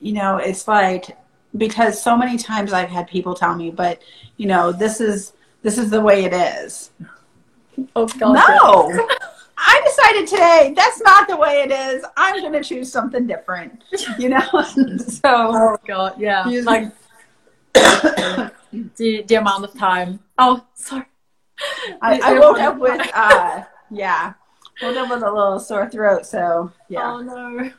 [0.00, 1.16] you know, it's like
[1.56, 4.02] because so many times I've had people tell me, but
[4.36, 5.32] you know, this is
[5.62, 6.90] this is the way it is.
[7.96, 8.34] Oh God!
[8.34, 9.08] No,
[9.56, 12.04] I decided today that's not the way it is.
[12.16, 13.82] I'm going to choose something different.
[14.18, 14.40] You know,
[15.06, 16.92] so oh God, yeah, like
[17.72, 18.52] the
[19.26, 20.20] the amount of time.
[20.38, 21.04] Oh, sorry.
[22.00, 24.34] I, I woke up with uh, yeah,
[24.82, 26.24] woke up with a little sore throat.
[26.26, 27.12] So yeah.
[27.12, 27.70] Oh no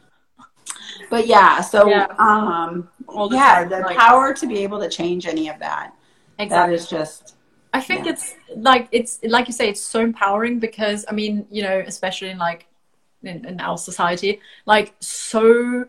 [1.09, 4.89] but yeah, so yeah, um, the yeah, time, the like, power to be able to
[4.89, 5.93] change any of that.
[6.39, 6.75] Exactly.
[6.75, 7.35] That is just.
[7.73, 8.11] I think yeah.
[8.11, 12.29] it's like it's like you say, it's so empowering because I mean, you know, especially
[12.29, 12.67] in like
[13.23, 15.85] in, in our society, like so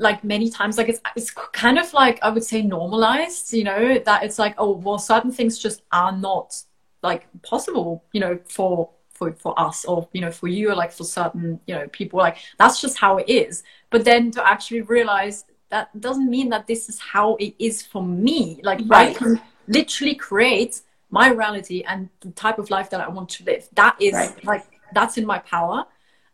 [0.00, 3.98] like many times like it's it's kind of like i would say normalized you know
[3.98, 6.56] that it's like oh well certain things just are not
[7.02, 8.88] like possible you know for
[9.20, 12.18] for for us or you know for you or like for certain you know people
[12.18, 16.66] like that's just how it is but then to actually realize that doesn't mean that
[16.66, 19.10] this is how it is for me like right.
[19.10, 20.80] i can literally create
[21.10, 24.44] my reality and the type of life that i want to live that is right.
[24.44, 25.84] like that's in my power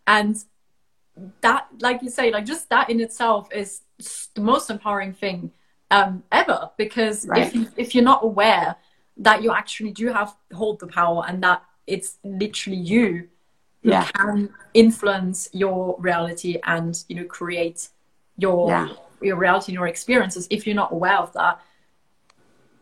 [0.06, 0.44] and
[1.40, 3.80] that like you say like just that in itself is
[4.34, 5.50] the most empowering thing
[5.90, 7.54] um, ever because right.
[7.54, 8.76] if, if you're not aware
[9.18, 13.28] that you actually do have hold the power and that it's literally you
[13.82, 14.04] who yeah.
[14.04, 17.88] can influence your reality and you know create
[18.36, 18.88] your yeah.
[19.22, 21.60] your reality and your experiences if you're not aware of that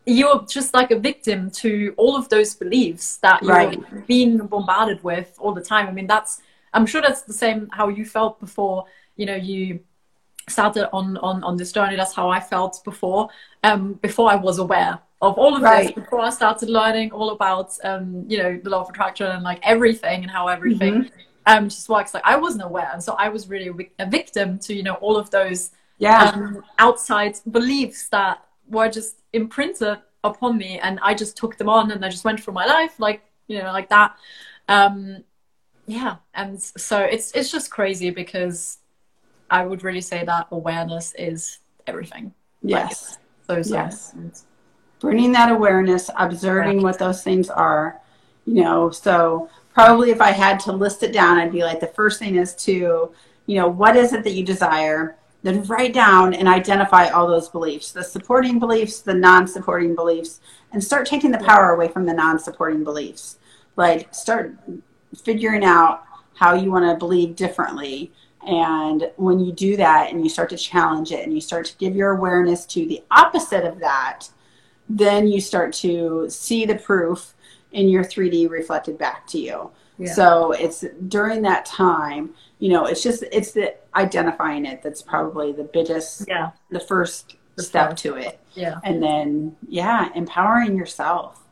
[0.06, 4.06] you're just like a victim to all of those beliefs that you're right.
[4.06, 7.88] being bombarded with all the time i mean that's i'm sure that's the same how
[7.88, 8.84] you felt before
[9.16, 9.80] you know you
[10.48, 13.28] started on on on this journey that's how i felt before
[13.62, 15.86] um before i was aware of all of right.
[15.86, 19.42] this before I started learning all about um, you know the law of attraction and
[19.42, 21.18] like everything and how everything mm-hmm.
[21.46, 22.14] um, just works.
[22.14, 25.16] Like I wasn't aware, and so I was really a victim to you know all
[25.16, 31.36] of those yeah um, outside beliefs that were just imprinted upon me, and I just
[31.36, 34.16] took them on and I just went through my life like you know like that.
[34.68, 35.24] Um,
[35.86, 38.78] yeah, and so it's it's just crazy because
[39.50, 42.34] I would really say that awareness is everything.
[42.62, 43.18] Yes.
[43.48, 44.14] Like, so, yes
[45.00, 48.00] bringing that awareness, observing what those things are,
[48.46, 48.90] you know.
[48.90, 52.36] So probably if I had to list it down, I'd be like, the first thing
[52.36, 53.12] is to,
[53.46, 55.16] you know, what is it that you desire?
[55.42, 60.40] Then write down and identify all those beliefs, the supporting beliefs, the non-supporting beliefs,
[60.72, 63.38] and start taking the power away from the non-supporting beliefs.
[63.76, 64.56] Like start
[65.22, 66.04] figuring out
[66.34, 68.10] how you want to believe differently.
[68.46, 71.76] And when you do that and you start to challenge it and you start to
[71.76, 74.28] give your awareness to the opposite of that,
[74.88, 77.34] then you start to see the proof
[77.72, 79.70] in your 3D reflected back to you.
[79.98, 80.12] Yeah.
[80.12, 85.52] So it's during that time, you know, it's just it's the identifying it that's probably
[85.52, 88.02] the biggest, yeah, the first the step first.
[88.02, 88.40] to it.
[88.54, 91.44] Yeah, and then yeah, empowering yourself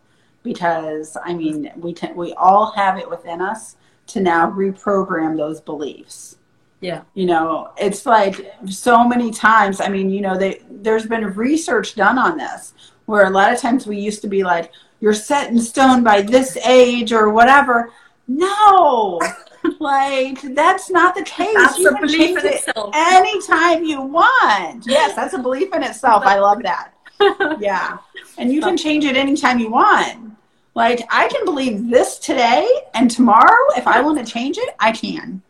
[0.43, 3.77] because I mean we t- we all have it within us
[4.09, 6.39] to now reprogram those beliefs.
[6.81, 7.03] Yeah.
[7.15, 9.81] You know, it's like so many times.
[9.81, 12.75] I mean, you know, they, there's been research done on this
[13.13, 16.23] where a lot of times we used to be like, you're set in stone by
[16.23, 17.93] this age or whatever.
[18.27, 19.21] No,
[19.81, 21.53] like that's not the case.
[21.53, 22.91] That's you a belief in itself.
[22.95, 24.87] Anytime you want.
[24.87, 26.23] Yes, that's a belief in itself.
[26.25, 26.95] I love that.
[27.61, 27.99] Yeah.
[28.39, 30.33] And you can change it anytime you want.
[30.75, 34.91] Like I can believe this today and tomorrow, if I want to change it, I
[34.91, 35.43] can.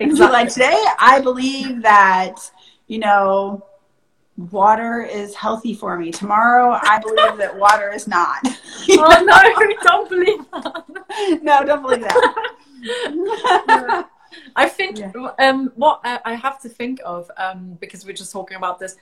[0.00, 0.32] Exactly.
[0.32, 2.36] like today, I believe that,
[2.88, 3.64] you know,
[4.36, 6.10] water is healthy for me.
[6.10, 8.38] Tomorrow, I believe that water is not.
[8.90, 11.42] oh, no, don't believe that.
[11.42, 14.08] no, don't believe that.
[14.56, 15.12] I think yeah.
[15.38, 18.96] um, what I have to think of, um, because we're just talking about this,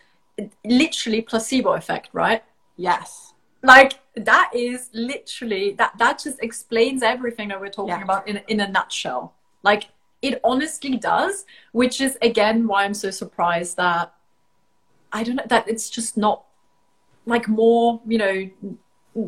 [0.64, 2.45] literally placebo effect, right?
[2.76, 3.32] Yes.
[3.62, 8.03] Like that is literally that that just explains everything that we're talking yeah.
[8.03, 9.35] about in in a nutshell.
[9.62, 9.89] Like
[10.22, 14.12] it honestly does, which is again why I'm so surprised that
[15.14, 16.44] I don't know that it's just not
[17.24, 18.50] like more, you know,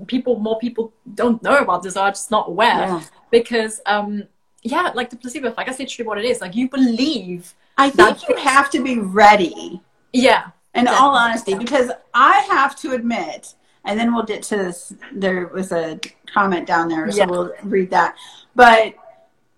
[0.06, 3.02] people more people don't know about this are just not aware yeah.
[3.30, 4.24] because um
[4.62, 6.40] yeah, like the placebo effect, that's literally what it is.
[6.40, 9.80] Like you believe I think you have to be ready.
[10.12, 10.48] Yeah.
[10.74, 14.92] In all honesty, because I have to admit, and then we'll get to this.
[15.10, 17.24] There was a comment down there, so yeah.
[17.24, 18.14] we'll read that.
[18.54, 18.94] But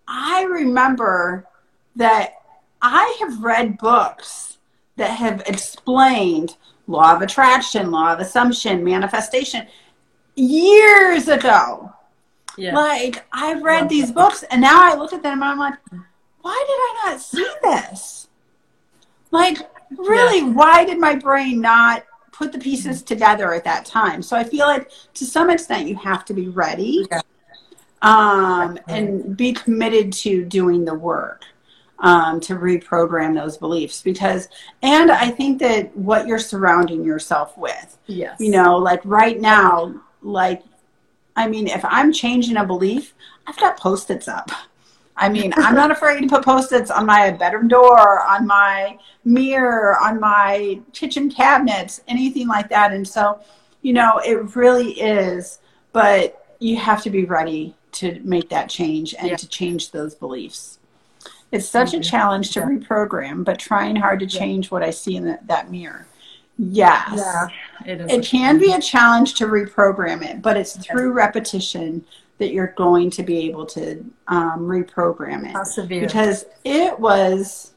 [0.07, 1.49] I remember
[1.97, 2.35] that
[2.81, 4.48] I have read books
[4.99, 9.67] that have explained law of attraction, law of assumption, manifestation
[10.37, 11.93] years ago.
[12.57, 12.75] Yeah.
[12.75, 15.75] Like I've read these books and now I look at them and I'm like,
[16.43, 18.29] why did I not see this?
[19.31, 19.59] Like
[19.97, 20.53] really, yeah.
[20.53, 24.23] why did my brain not put the pieces together at that time?
[24.23, 27.07] So I feel like to some extent you have to be ready.
[27.11, 27.23] Yeah
[28.03, 31.45] um, and be committed to doing the work
[32.01, 34.49] um, to reprogram those beliefs because
[34.83, 39.95] and i think that what you're surrounding yourself with yes you know like right now
[40.23, 40.63] like
[41.37, 43.15] i mean if i'm changing a belief
[43.47, 44.51] i've got post-its up
[45.17, 49.97] i mean i'm not afraid to put post-its on my bedroom door on my mirror
[50.01, 53.41] on my kitchen cabinets anything like that and so
[53.83, 55.59] you know it really is
[55.93, 59.37] but you have to be ready to make that change and yeah.
[59.37, 60.78] to change those beliefs.
[61.51, 62.01] It's such mm-hmm.
[62.01, 65.71] a challenge to reprogram, but trying hard to change what I see in the, that
[65.71, 66.07] mirror.
[66.59, 67.13] Yes.
[67.17, 67.49] Yeah,
[67.87, 72.05] it, is it can be a challenge to reprogram it, but it's through repetition
[72.39, 75.55] that you're going to be able to um, reprogram it.
[75.55, 76.01] Persevere.
[76.01, 77.75] Because it was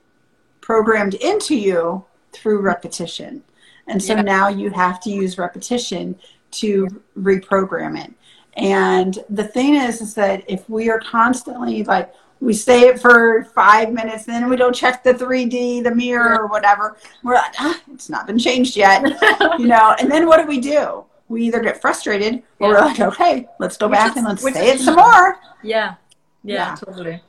[0.62, 3.44] programmed into you through repetition.
[3.88, 4.22] And so yeah.
[4.22, 6.18] now you have to use repetition
[6.52, 8.14] to reprogram it.
[8.58, 13.44] And the thing is, is that if we are constantly like, we say it for
[13.56, 16.98] five minutes, and then we don't check the 3D, the mirror, or whatever.
[17.24, 19.04] We're like, ah, it's not been changed yet,
[19.60, 19.96] you know.
[20.00, 21.06] And then what do we do?
[21.30, 22.82] We either get frustrated, or yeah.
[22.82, 25.38] we're like, okay, let's go back and let's say it some more.
[25.64, 25.96] Yeah.
[26.44, 27.22] yeah, yeah, totally.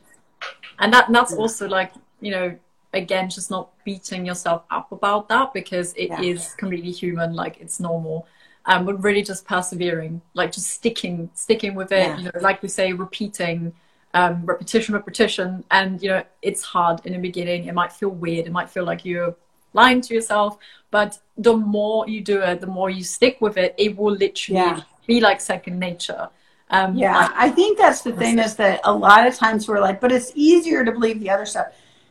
[0.79, 2.59] And that that's also like you know,
[2.95, 7.35] again, just not beating yourself up about that because it is completely human.
[7.35, 8.27] Like it's normal
[8.65, 12.17] um, but really just persevering, like just sticking, sticking with it.
[12.19, 13.73] You know, like we say, repeating,
[14.15, 17.67] um, repetition, repetition, and you know, it's hard in the beginning.
[17.67, 18.47] It might feel weird.
[18.47, 19.35] It might feel like you're
[19.73, 20.59] lying to yourself,
[20.91, 24.61] but the more you do it, the more you stick with it, it will literally
[24.61, 24.81] yeah.
[25.07, 26.29] be like second nature.
[26.71, 29.81] Um, yeah, like, I think that's the thing is that a lot of times we're
[29.81, 31.69] like, but it's easier to believe the other stuff.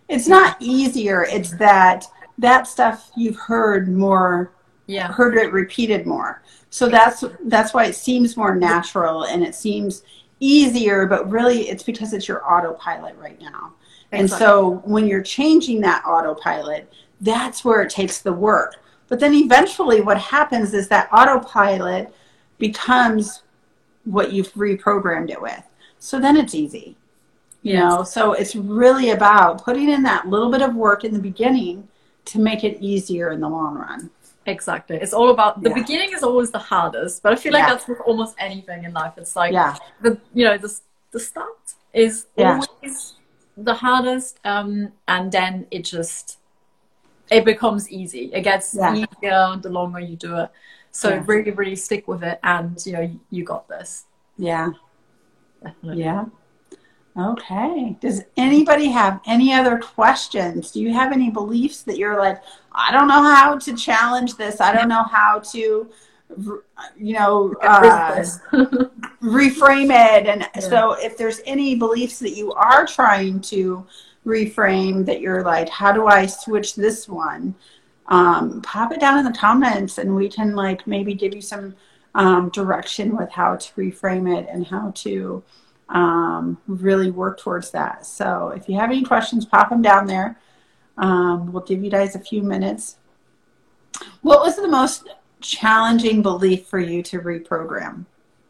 [0.07, 1.23] It's not easier.
[1.23, 2.05] It's that
[2.37, 4.51] that stuff you've heard more
[4.87, 5.11] yeah.
[5.11, 6.41] heard it repeated more.
[6.69, 10.03] So that's that's why it seems more natural and it seems
[10.41, 13.73] easier, but really it's because it's your autopilot right now.
[14.11, 18.75] And so when you're changing that autopilot, that's where it takes the work.
[19.07, 22.13] But then eventually what happens is that autopilot
[22.57, 23.43] becomes
[24.03, 25.63] what you've reprogrammed it with.
[25.99, 26.97] So then it's easy.
[27.61, 27.83] You yes.
[27.83, 31.87] know, so it's really about putting in that little bit of work in the beginning
[32.25, 34.09] to make it easier in the long run.
[34.45, 34.97] Exactly.
[34.97, 35.75] It's all about the yeah.
[35.75, 37.73] beginning is always the hardest, but I feel like yeah.
[37.73, 39.13] that's with almost anything in life.
[39.17, 39.75] It's like yeah.
[40.01, 40.75] the you know the
[41.11, 43.13] the start is always
[43.55, 46.39] the hardest, um, and then it just
[47.29, 48.31] it becomes easy.
[48.33, 50.49] It gets easier the longer you do it.
[50.91, 54.05] So really, really stick with it, and you know you got this.
[54.37, 54.71] Yeah.
[55.63, 56.03] Definitely.
[56.03, 56.25] Yeah.
[57.17, 57.97] Okay.
[57.99, 60.71] Does anybody have any other questions?
[60.71, 62.41] Do you have any beliefs that you're like,
[62.73, 64.61] I don't know how to challenge this.
[64.61, 65.89] I don't know how to,
[66.97, 68.23] you know, uh,
[69.21, 70.27] reframe it.
[70.27, 70.59] And yeah.
[70.61, 73.85] so, if there's any beliefs that you are trying to
[74.25, 77.55] reframe, that you're like, how do I switch this one?
[78.07, 81.75] Um, pop it down in the comments, and we can like maybe give you some
[82.15, 85.43] um, direction with how to reframe it and how to
[85.89, 88.05] um, really work towards that.
[88.05, 90.37] So if you have any questions, pop them down there.
[91.01, 92.97] Um, we'll give you guys a few minutes.
[94.21, 95.09] What was the most
[95.41, 98.05] challenging belief for you to reprogram?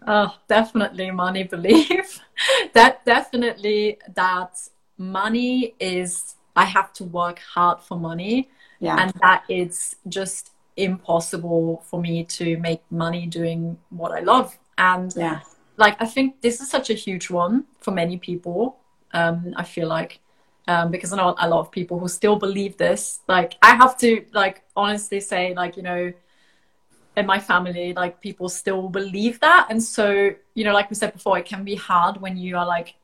[0.06, 2.20] Oh, definitely money belief.
[2.74, 4.60] that definitely that
[4.98, 8.50] money is I have to work hard for money,
[8.80, 8.98] Yeah.
[9.00, 14.58] and that it's just impossible for me to make money doing what I love.
[14.78, 15.42] And yeah.
[15.78, 18.78] like I think this is such a huge one for many people.
[19.14, 20.20] Um, I feel like
[20.68, 23.22] um, because I know a lot of people who still believe this.
[23.28, 26.14] Like I have to like honestly say like you know
[27.18, 31.12] in my family like people still believe that and so you know like we said
[31.12, 32.96] before it can be hard when you are like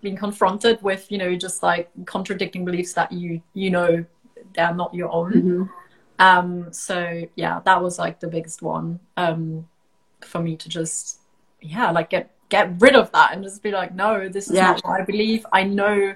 [0.00, 4.04] being confronted with you know just like contradicting beliefs that you you know
[4.54, 5.68] they're not your own Mhm.
[6.20, 9.68] um so yeah that was like the biggest one um
[10.22, 11.20] for me to just
[11.60, 14.68] yeah like get get rid of that and just be like no this is Yeah.
[14.72, 16.14] not what i believe i know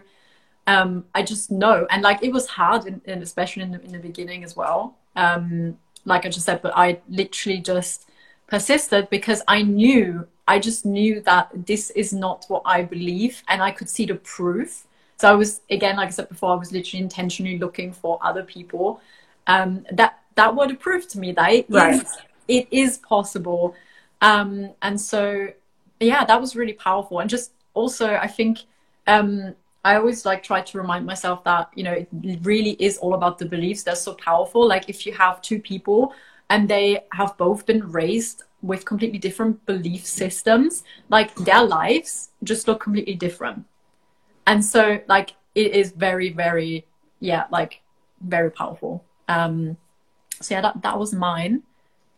[0.66, 3.92] um i just know and like it was hard in, in especially in the, in
[3.92, 4.96] the beginning as well.
[5.16, 8.08] Um like i just said but i literally just
[8.48, 13.62] persisted because i knew i just knew that this is not what i believe and
[13.62, 14.86] i could see the proof.
[15.18, 18.42] So i was again like i said before i was literally intentionally looking for other
[18.42, 19.00] people.
[19.46, 22.06] Um that that were the proof to me that it is Right.
[22.48, 23.74] it is possible.
[24.20, 25.48] Um and so
[26.00, 27.20] yeah that was really powerful.
[27.20, 28.58] And just also i think
[29.06, 29.54] um
[29.85, 32.09] i always like try to remind myself that you know it
[32.43, 33.83] really is all about the beliefs.
[33.83, 34.66] They're so powerful.
[34.66, 36.14] Like if you have two people
[36.51, 42.68] and they have both been raised with completely different belief systems like their lives just
[42.68, 43.64] look completely different.
[44.47, 46.87] And so like it is very very
[47.20, 47.80] yeah like
[48.20, 49.05] very powerful.
[49.28, 49.76] Um
[50.41, 51.62] so yeah that, that was mine.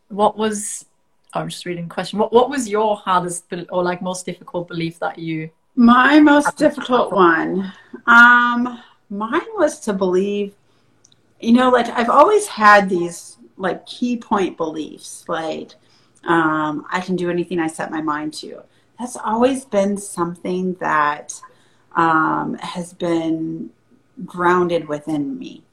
[0.09, 0.87] What was
[1.33, 2.19] oh, i'm just reading question.
[2.19, 7.13] What, what was your hardest or like most difficult belief that you My most difficult
[7.13, 7.73] one,
[8.07, 10.55] um, mine was to believe,
[11.41, 15.73] you know, like I've always had these like key point beliefs, like
[16.25, 18.63] um, I can do anything I set my mind to.
[19.01, 21.41] That's always been something that
[21.97, 23.71] um, has been
[24.25, 25.65] grounded within me.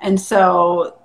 [0.00, 0.98] And so,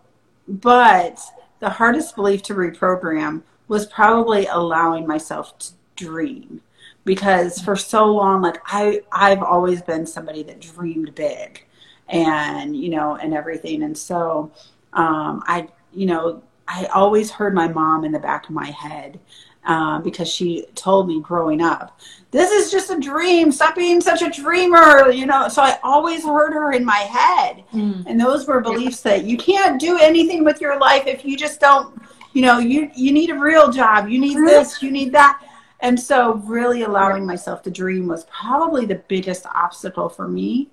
[0.47, 1.20] but
[1.60, 6.62] the hardest belief to reprogram was probably allowing myself to dream
[7.06, 11.66] because for so long like i i've always been somebody that dreamed big
[12.10, 13.84] and you know and everything.
[13.84, 14.51] And so
[14.93, 19.20] um i you know i always heard my mom in the back of my head
[19.66, 21.99] um, because she told me growing up
[22.30, 23.49] this is just a dream.
[23.51, 25.47] Stop being such a dreamer you know?
[25.47, 27.64] So i always heard her in my head.
[28.08, 31.60] And those were beliefs that you can't do anything with your life if you just
[31.60, 31.99] don't
[32.34, 34.10] you know you you need a real job.
[34.10, 35.41] You need this you need that
[35.86, 40.68] and so really allowing myself to dream was probably the biggest obstacle for me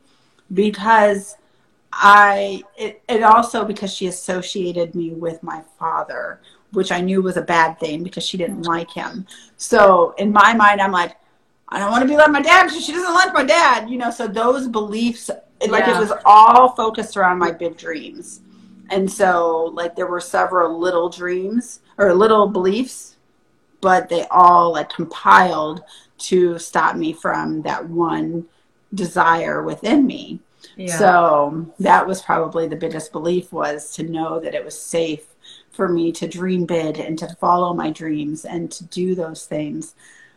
[0.55, 1.37] because
[1.93, 6.41] i it, it also because she associated me with my father
[6.73, 9.27] which i knew was a bad thing because she didn't like him.
[9.59, 11.17] So in my mind i'm like
[11.69, 13.99] i don't want to be like my dad because she doesn't like my dad you
[13.99, 14.11] know?
[14.11, 15.29] So those beliefs
[15.61, 18.41] it, like it was all focused around my big dreams.
[18.91, 23.17] And so like there were several little dreams or little beliefs
[23.83, 25.83] but they all like compiled
[26.16, 28.47] to stop me from that one
[28.95, 30.41] desire within me.
[30.76, 30.97] Yeah.
[30.97, 35.26] So that was probably the biggest belief was to know that it was safe
[35.72, 39.95] for me to dream big and to follow my dreams and to do those things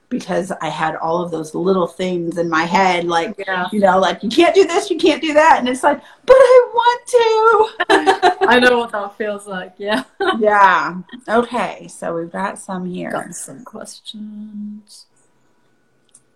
[0.10, 3.68] because I had all of those little things in my head like yeah.
[3.72, 5.58] you know like you can't do this you can't do that.
[5.60, 8.46] And it's like but I want to.
[8.48, 10.04] i know what that feels like yeah.
[10.40, 11.02] Yeah.
[11.28, 13.12] Okay so we've got some here.
[13.12, 15.08] Got some questions.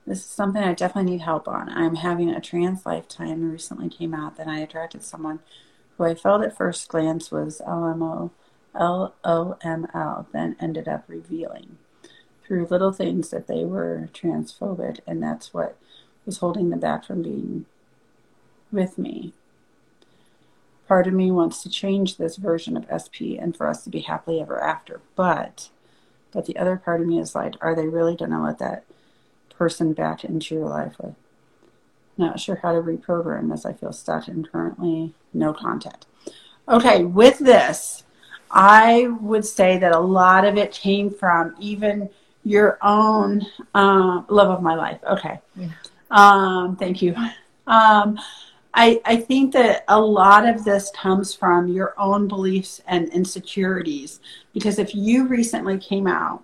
[0.06, 1.70] This is something I definitely need help on.
[1.70, 5.40] I'm having a trans lifetime recently came out that I attracted someone
[5.98, 8.32] who I felt at first glance was LMO,
[8.74, 11.78] LOML, then ended up revealing
[12.50, 15.78] through little things that they were transphobic, and that's what
[16.26, 17.66] was holding them back from being
[18.72, 19.32] with me.
[20.88, 24.02] Part of me wants to change this version of SP and for us to be
[24.02, 25.70] happily ever after, but
[26.32, 28.84] but the other part of me is like, are they really gonna let that
[29.60, 31.14] person back into your life with.
[32.18, 33.66] Not sure how to reprogram this.
[33.66, 36.06] I feel stuck and currently no contact.
[36.68, 38.04] Okay, with this,
[38.50, 42.10] I would say that a lot of it came from even
[42.50, 43.46] your own
[43.76, 45.00] uh, love of my life.
[45.04, 45.40] Okay.
[45.56, 45.70] Yeah.
[46.12, 47.16] Um, thank you.
[47.68, 48.20] Um,
[48.74, 54.20] I, I think that a lot of this comes from your own beliefs and insecurities.
[54.54, 56.44] Because if you recently came out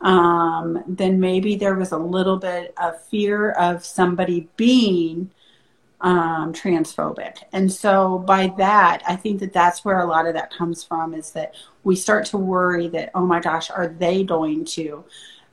[0.00, 5.30] um, then maybe there was a little bit of fear of somebody being
[6.00, 7.38] um, transphobic.
[7.52, 11.14] And so by that, I think that that's where a lot of that comes from
[11.14, 11.54] is that
[11.84, 15.04] we start to worry that, oh my gosh, are they going to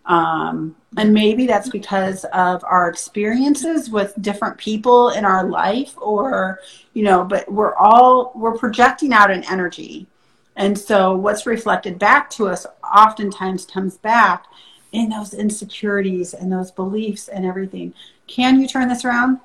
[0.05, 6.59] Um, and maybe that's because of our experiences with different people in our life or,
[6.93, 10.07] you know, but we're all, we're projecting out an energy.
[10.55, 14.45] And so what's reflected back to us oftentimes comes back
[14.91, 17.93] in those insecurities and those beliefs and everything.
[18.27, 19.39] Can you turn this around?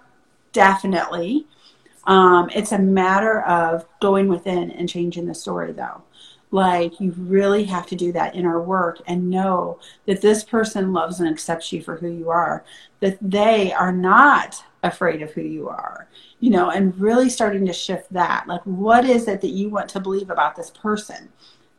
[0.53, 1.47] Definitely.
[2.05, 6.03] Um, it's a matter of going within and changing the story, though.
[6.51, 11.21] Like, you really have to do that inner work and know that this person loves
[11.21, 12.65] and accepts you for who you are,
[13.01, 16.09] that they are not afraid of who you are,
[16.41, 18.47] you know, and really starting to shift that.
[18.47, 21.29] Like, what is it that you want to believe about this person?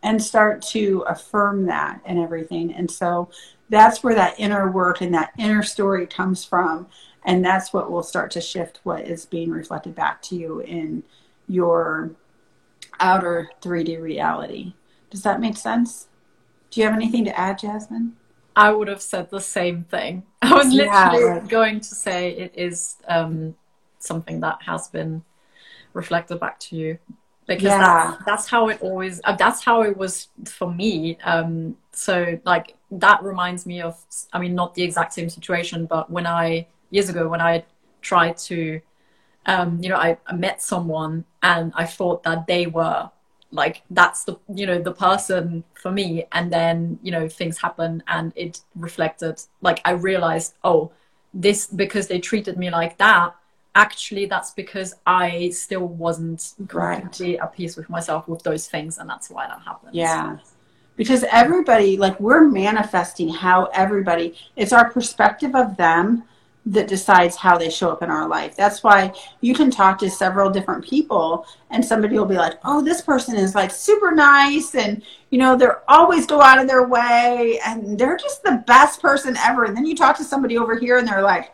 [0.01, 2.73] And start to affirm that and everything.
[2.73, 3.29] And so
[3.69, 6.87] that's where that inner work and that inner story comes from.
[7.25, 11.03] And that's what will start to shift what is being reflected back to you in
[11.49, 12.11] your
[12.99, 14.73] outer 3D reality.
[15.09, 16.07] Does that make sense?
[16.69, 18.15] Do you have anything to add, Jasmine?
[18.55, 20.23] I would have said the same thing.
[20.41, 21.45] I was literally yeah.
[21.47, 23.55] going to say it is um,
[23.99, 25.23] something that has been
[25.93, 26.99] reflected back to you
[27.47, 28.11] because yeah.
[28.11, 32.75] that's, that's how it always uh, that's how it was for me um, so like
[32.91, 33.99] that reminds me of
[34.33, 37.63] i mean not the exact same situation but when i years ago when i
[38.01, 38.79] tried to
[39.45, 43.09] um, you know I, I met someone and i thought that they were
[43.51, 46.25] like that's the you know the person for me.
[46.31, 50.91] And then you know things happen and it reflected like i realized oh
[51.33, 53.35] this because they treated me like that
[53.75, 57.43] actually that's because i still wasn't completely right.
[57.43, 60.37] at peace with myself with those things and that's why that happened yeah.
[60.95, 66.23] Because everybody like we're manifesting how everybody it's our perspective of them
[66.65, 68.55] that decides how they show up in our life.
[68.55, 72.81] That's why you can talk to several different people and somebody will be like, "Oh,
[72.81, 76.87] this person is like super nice and you know, they're always go out of their
[76.87, 80.77] way and they're just the best person ever." And then you talk to somebody over
[80.77, 81.53] here and they're like,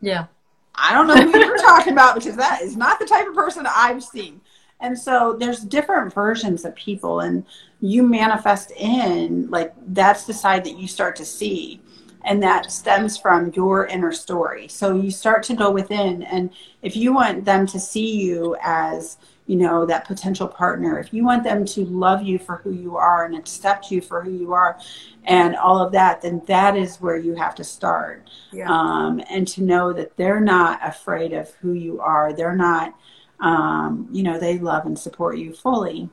[0.00, 0.26] "Yeah,
[0.74, 3.66] I don't know who you're talking about because that is not the type of person
[3.66, 4.40] I've seen."
[4.80, 7.44] And so there's different versions of people and
[7.80, 11.80] you manifest in like that's the side that you start to see
[12.26, 14.68] and that stems from your inner story.
[14.68, 16.50] So you start to go within, and
[16.82, 19.16] if you want them to see you as
[19.46, 22.96] you know that potential partner if you want them to love you for who you
[22.96, 24.76] are and accept you for who you are
[25.24, 28.66] and all of that then that is where you have to start yeah.
[28.68, 32.92] um, and to know that they're not afraid of who you are they're not
[33.38, 36.08] um, you know they love and support you fully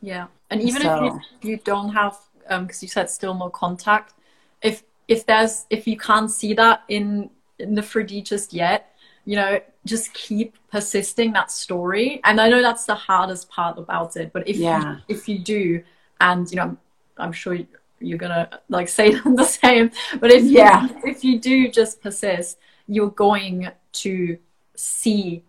[0.00, 1.12] yeah and even so, if
[1.42, 2.16] you, you don't have
[2.48, 4.14] because um, you said still no contact
[4.62, 8.94] if if there's if you can't see that in in the 3D just yet,
[9.24, 12.20] you know, just keep persisting that story.
[12.24, 14.96] And I know that's the hardest part about it, but if yeah.
[14.96, 15.82] you, if you do,
[16.20, 16.78] and you know, I'm,
[17.16, 17.58] I'm sure
[18.00, 19.90] you're gonna like say the same,
[20.20, 24.38] but if yeah, you, if you do just persist, you're going to
[24.76, 25.42] see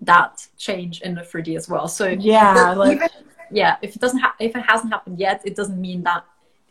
[0.00, 1.88] that change in the 3D as well.
[1.88, 3.08] So yeah, like, even,
[3.50, 6.24] yeah, if it doesn't ha- if it hasn't happened yet, it doesn't mean that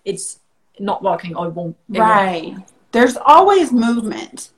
[0.06, 0.39] it's
[0.80, 1.76] not working or won't.
[1.90, 2.54] Right.
[2.54, 2.72] Won't.
[2.92, 4.52] There's always movement.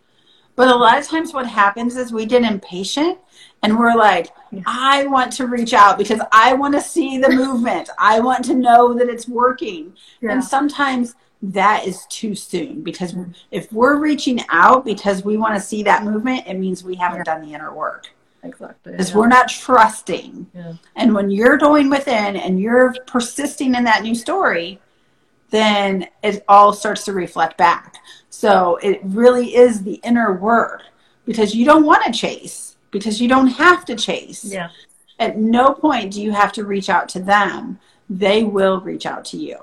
[0.56, 3.18] But a lot of times what happens is we get impatient
[3.62, 4.30] and we're like,
[4.66, 7.90] I want to reach out because I want to see the movement.
[8.00, 9.94] I want to know that it's working.
[10.22, 10.32] Yeah.
[10.32, 13.16] And sometimes that is too soon because
[13.52, 17.20] if we're reaching out because we want to see that movement, it means we haven't
[17.20, 17.24] yeah.
[17.24, 18.08] done the inner work.
[18.44, 18.94] Exactly.
[18.94, 19.18] Because yeah.
[19.18, 20.48] we're not trusting.
[20.96, 24.80] And when you're going within and you're persisting in that new story,
[25.56, 27.96] then it all starts to reflect back.
[28.30, 30.82] So it really is the inner work
[31.26, 34.44] because you don't want to chase because you don't have to chase.
[34.44, 34.70] Yeah.
[35.20, 37.80] At no point do you have to reach out to them.
[38.10, 39.58] They will reach out to you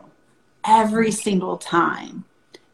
[0.64, 2.24] every single time.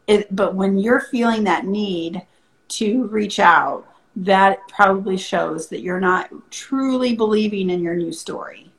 [0.07, 2.25] It, but when you're feeling that need
[2.69, 8.71] to reach out, that probably shows that you're not truly believing in your new story.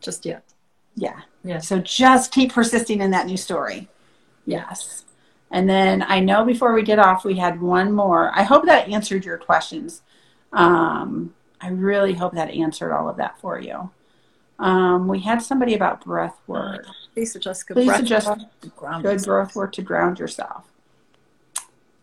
[0.00, 0.42] Just yet.
[0.96, 1.20] Yeah.
[1.44, 1.58] Yeah.
[1.58, 3.88] So just keep persisting in that new story.
[4.44, 5.04] Yes.
[5.50, 8.30] And then I know before we get off, we had one more.
[8.34, 10.02] I hope that answered your questions.
[10.52, 13.90] Um, I really hope that answered all of that for you.
[14.58, 16.86] Um, we had somebody about breath work.
[17.14, 20.64] Please suggest good Please breath suggest work good breath work to ground yourself.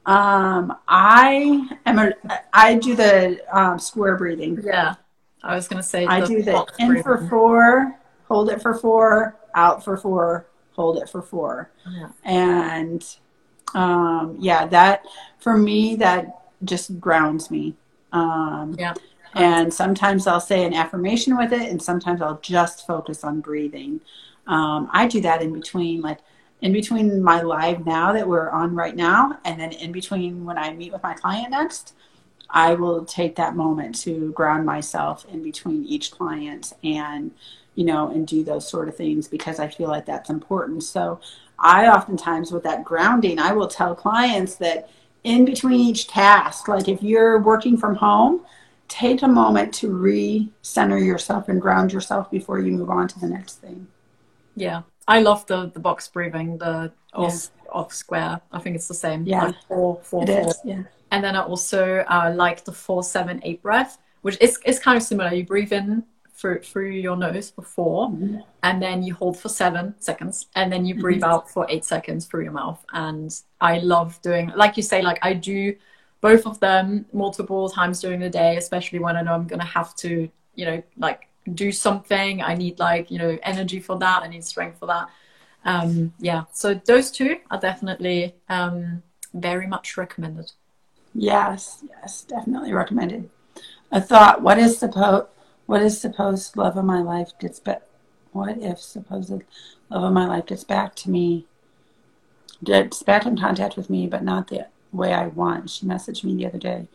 [0.06, 2.14] Um, I am a,
[2.54, 4.62] I do the um, square breathing.
[4.64, 4.96] Yeah,
[5.44, 7.04] I was going to say I do the in breathing.
[7.04, 11.72] for four, hold it for four, out for four, hold it for four.
[11.90, 12.10] Yeah.
[12.24, 13.06] And
[13.74, 15.06] um, yeah, that
[15.40, 17.76] for me, that just grounds me.
[18.12, 18.94] Um, yeah.
[19.34, 24.00] And sometimes I'll say an affirmation with it, and sometimes I'll just focus on breathing.
[24.48, 26.20] Um, I do that in between, like
[26.62, 30.58] in between my live now that we're on right now, and then in between when
[30.58, 31.96] I meet with my client next,
[32.56, 37.32] I will take that moment to ground myself in between each client and,
[37.76, 40.84] you know, and do those sort of things because I feel like that's important.
[40.84, 41.20] So
[41.60, 44.89] I oftentimes, with that grounding, I will tell clients that
[45.26, 48.45] in between each task, like if you're working from home,
[48.88, 53.28] take a moment to re-center yourself and ground yourself before you move on to the
[53.28, 53.88] next thing.
[54.56, 57.72] Yeah, I love the the box breathing, the off yeah.
[57.72, 58.39] off square.
[58.51, 59.26] I think it's the same.
[59.26, 60.47] Yeah, like four, four, it four.
[60.47, 60.84] Is, yeah.
[61.16, 64.97] And then I also uh, like the four, seven, eight breath, which is is kind
[64.97, 65.34] of similar.
[65.34, 66.03] You breathe in
[66.34, 68.39] through through your nose for 4 mm-hmm.
[68.63, 71.32] and then you hold for seven seconds, and then you breathe mm-hmm.
[71.32, 72.84] out for eight seconds through your mouth.
[72.91, 75.78] And I love doing, like you say, like I do
[76.20, 79.95] both of them multiple times during the day, especially when I know I'm gonna have
[80.03, 82.41] to, you know, like do something.
[82.41, 84.24] I need like you know energy for that.
[84.24, 85.07] I need strength for that.
[85.63, 89.01] Um, yeah, so those two are definitely um,
[89.34, 90.51] very much recommended.
[91.16, 93.30] Yes, yes, definitely recommended.
[93.91, 95.28] A thought: What is supposed?
[95.66, 97.84] What is supposed love of my life gets back?
[98.34, 99.32] What if supposed
[99.89, 101.45] love of my life gets back to me?
[102.63, 105.70] Gets back in contact with me, but not the way I want.
[105.70, 106.88] She messaged me the other day.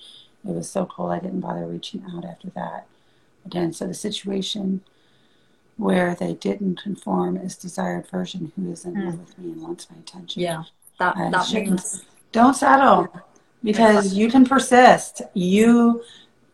[0.46, 2.86] It was so cold I didn't bother reaching out after that.
[3.46, 4.82] Again, so the situation
[5.76, 9.20] where they didn't conform is desired version who is in love mm.
[9.20, 10.42] with me and wants my attention.
[10.42, 10.64] Yeah,
[10.98, 13.08] that, that means don't settle
[13.62, 15.22] because you can persist.
[15.34, 16.02] You,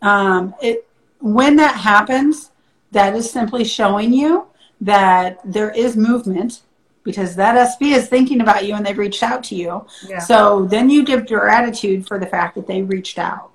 [0.03, 0.87] um, it
[1.21, 2.51] when that happens,
[2.93, 4.47] that is simply showing you
[4.81, 6.63] that there is movement
[7.03, 9.87] because that SP is thinking about you and they've reached out to you.
[10.09, 10.19] Yeah.
[10.19, 13.53] So then you give gratitude for the fact that they reached out.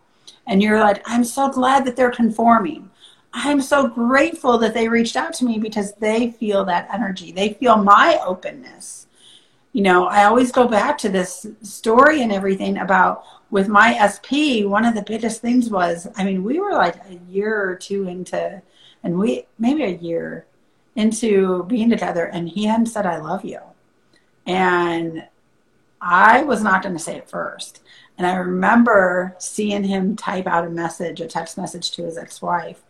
[0.47, 2.89] And you're like, I'm so glad that they're conforming.
[3.33, 7.31] I'm so grateful that they reached out to me because they feel that energy.
[7.31, 9.07] They feel my openness.
[9.73, 14.63] You know, I always go back to this story and everything about with my SP,
[14.63, 18.07] one of the biggest things was, I mean, we were like a year or two
[18.07, 18.61] into,
[19.03, 20.45] and we maybe a year
[20.95, 23.59] into being together, and he hadn't said, I love you.
[24.45, 25.27] And
[25.99, 27.81] I was not going to say it first.
[28.17, 32.41] And I remember seeing him type out a message, a text message to his ex
[32.41, 32.81] wife.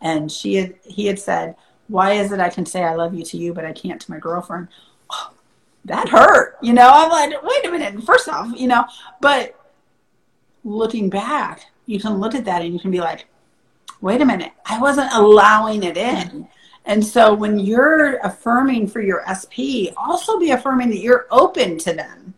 [0.00, 1.56] And she had, he had said,
[1.88, 4.10] Why is it I can say I love you to you, but I can't to
[4.10, 4.68] my girlfriend?
[5.84, 6.56] That hurt.
[6.62, 8.02] You know, I'm like, wait a minute.
[8.04, 8.84] First off, you know,
[9.20, 9.58] but
[10.64, 13.26] looking back, you can look at that and you can be like,
[14.00, 16.48] wait a minute, I wasn't allowing it in.
[16.84, 21.92] And so when you're affirming for your SP, also be affirming that you're open to
[21.92, 22.34] them.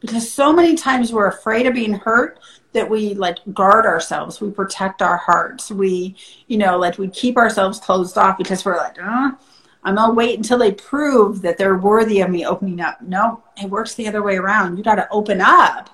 [0.00, 2.38] Because so many times we're afraid of being hurt
[2.72, 6.16] that we like guard ourselves, we protect our hearts, we,
[6.46, 9.30] you know, like we keep ourselves closed off because we're like, uh,
[9.84, 13.02] I'm gonna wait until they prove that they're worthy of me opening up.
[13.02, 14.78] No, it works the other way around.
[14.78, 15.90] You got to open up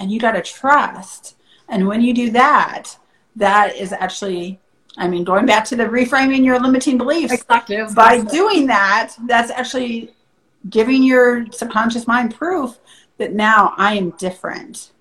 [0.00, 1.36] and you got to trust.
[1.68, 2.96] And when you do that,
[3.36, 4.58] that is actually,
[4.96, 7.32] I mean, going back to the reframing your limiting beliefs.
[7.32, 7.82] Exactly.
[7.94, 10.14] By doing that, that's actually
[10.70, 12.78] giving your subconscious mind proof
[13.18, 14.92] that now I am different.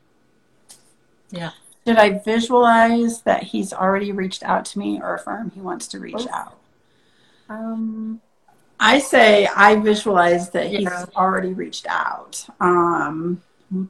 [1.32, 1.51] Yeah.
[1.86, 5.99] Did I visualize that he's already reached out to me or affirm he wants to
[5.99, 6.58] reach out?
[7.49, 8.21] Um,
[8.79, 12.45] I say I visualize that he's already reached out.
[12.59, 13.41] Um,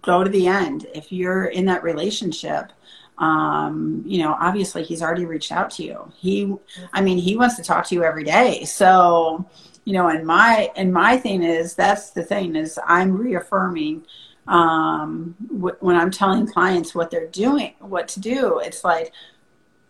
[0.02, 0.88] go to the end.
[0.94, 2.72] If you're in that relationship,
[3.18, 6.12] um, you know, obviously he's already reached out to you.
[6.16, 6.54] He,
[6.94, 8.66] I mean, he wants to talk to you every day.
[8.66, 9.48] So,
[9.86, 14.06] you know, and my, and my thing is, that's the thing is I'm reaffirming,
[14.48, 19.12] um, wh- when I'm telling clients what they're doing, what to do, it's like,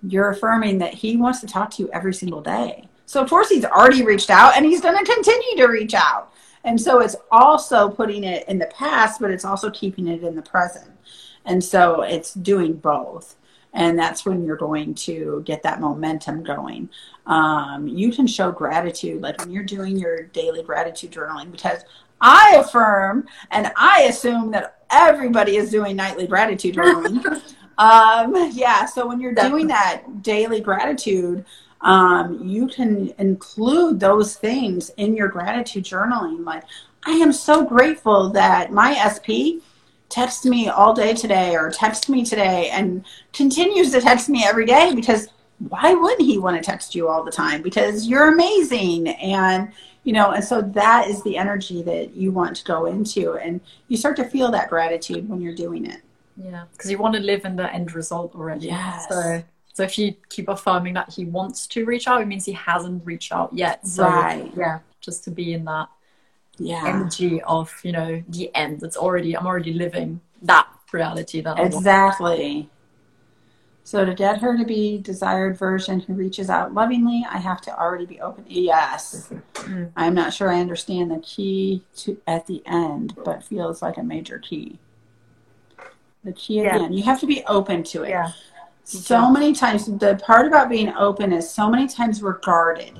[0.05, 2.89] you're affirming that he wants to talk to you every single day.
[3.13, 6.33] So of course he's already reached out and he's going to continue to reach out.
[6.63, 10.35] And so it's also putting it in the past, but it's also keeping it in
[10.35, 10.89] the present.
[11.45, 13.35] And so it's doing both.
[13.71, 16.89] And that's when you're going to get that momentum going.
[17.27, 21.83] Um, you can show gratitude, like when you're doing your daily gratitude journaling, because
[22.19, 27.23] I affirm and I assume that everybody is doing nightly gratitude journaling.
[27.77, 31.45] um, yeah, so when you're doing that daily gratitude,
[31.83, 36.45] um, you can include those things in your gratitude journaling.
[36.45, 36.63] Like,
[37.05, 39.59] I am so grateful that my SP
[40.07, 43.03] texts me all day today or text me today and
[43.33, 45.27] continues to text me every day because
[45.69, 47.61] why wouldn't he want to text you all the time?
[47.61, 49.09] Because you're amazing.
[49.09, 49.71] And,
[50.03, 53.33] you know, and so that is the energy that you want to go into.
[53.33, 56.01] And you start to feel that gratitude when you're doing it.
[56.37, 58.67] Yeah, because you want to live in the end result already.
[58.67, 59.07] Yes.
[59.09, 59.43] So
[59.73, 63.05] so if you keep affirming that he wants to reach out, it means he hasn't
[63.05, 63.85] reached out yet.
[63.87, 64.51] So right.
[64.55, 65.89] yeah, just to be in that
[66.59, 68.83] yeah energy of you know the end.
[68.83, 72.69] It's already I'm already living that reality that exactly
[73.83, 77.75] so to get her to be desired version who reaches out lovingly i have to
[77.79, 79.91] already be open yes Mm.
[79.95, 84.03] i'm not sure i understand the key to at the end but feels like a
[84.03, 84.77] major key
[86.23, 86.85] the key at the Yeah.
[86.85, 88.31] end you have to be open to it Yeah.
[88.83, 92.99] So many times the part about being open is so many times we're guarded.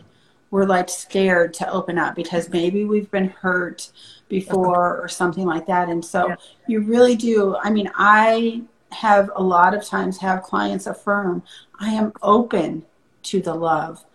[0.52, 3.92] We're like scared to open up because maybe we've been hurt
[4.30, 5.90] before or something like that.
[5.90, 6.36] And so Yeah.
[6.68, 8.62] you really do i mean i
[8.92, 11.42] have a lot of times have clients affirm
[11.80, 12.86] i am open
[13.24, 14.06] to the love.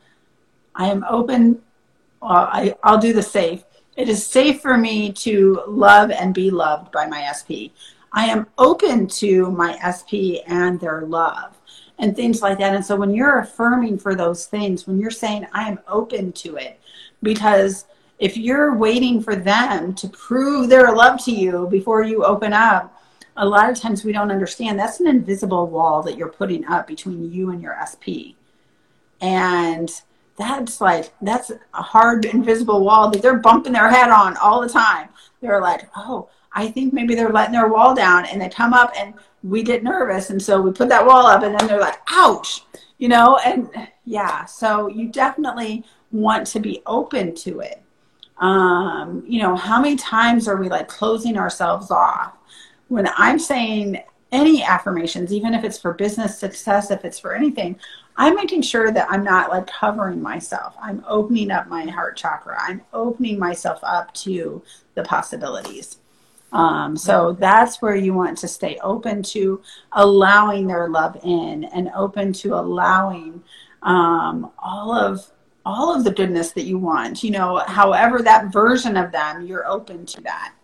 [0.74, 1.60] I am open
[2.22, 3.64] well, I, i'll do the safe.
[3.96, 7.74] It is safe for me to love and be loved by my sp
[8.12, 11.56] i am open to my sp and their love
[11.98, 15.46] and things like that and so when you're affirming for those things when you're saying
[15.52, 16.80] i am open to it
[17.22, 17.86] because
[18.18, 22.98] if you're waiting for them to prove their love to you before you open up
[23.38, 26.86] a lot of times we don't understand that's an invisible wall that you're putting up
[26.86, 28.34] between you and your SP.
[29.20, 29.90] And
[30.36, 34.68] that's like, that's a hard, invisible wall that they're bumping their head on all the
[34.68, 35.08] time.
[35.40, 38.26] They're like, oh, I think maybe they're letting their wall down.
[38.26, 40.30] And they come up and we get nervous.
[40.30, 42.64] And so we put that wall up and then they're like, ouch,
[42.98, 43.38] you know?
[43.44, 43.70] And
[44.04, 47.82] yeah, so you definitely want to be open to it.
[48.38, 52.38] Um, you know, how many times are we like closing ourselves off?
[52.88, 57.78] when I'm saying any affirmations, even if it's for business success, if it's for anything,
[58.16, 60.74] I'm making sure that I'm not like covering myself.
[60.82, 62.58] I'm opening up my heart chakra.
[62.60, 64.62] I'm opening myself up to
[64.94, 65.98] the possibilities.
[66.52, 69.60] Um, so that's where you want to stay open to
[69.92, 73.42] allowing their love in and open to allowing
[73.82, 75.30] um, all of
[75.66, 77.22] all of the goodness that you want.
[77.22, 80.54] You know, however that version of them, you're open to that.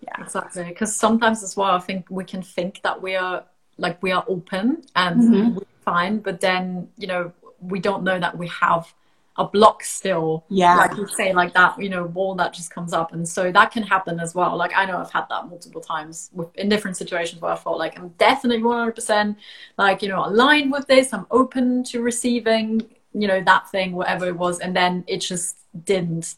[0.00, 0.20] Yeah.
[0.22, 0.64] Exactly.
[0.64, 3.44] Because sometimes as well, I think we can think that we are
[3.78, 5.54] like we are open and Mhm.
[5.54, 8.92] we're fine, but then you know we don't know that we have
[9.36, 10.44] a block still.
[10.48, 10.76] Yeah.
[10.76, 13.72] Like you say, like that, you know, wall that just comes up, and so that
[13.72, 14.56] can happen as well.
[14.56, 17.78] Like I know I've had that multiple times with, in different situations where I felt
[17.78, 19.36] like I'm definitely 100%
[19.76, 21.12] like you know aligned with this.
[21.12, 22.82] I'm open to receiving,
[23.12, 26.36] you know, that thing, whatever it was, and then it just didn't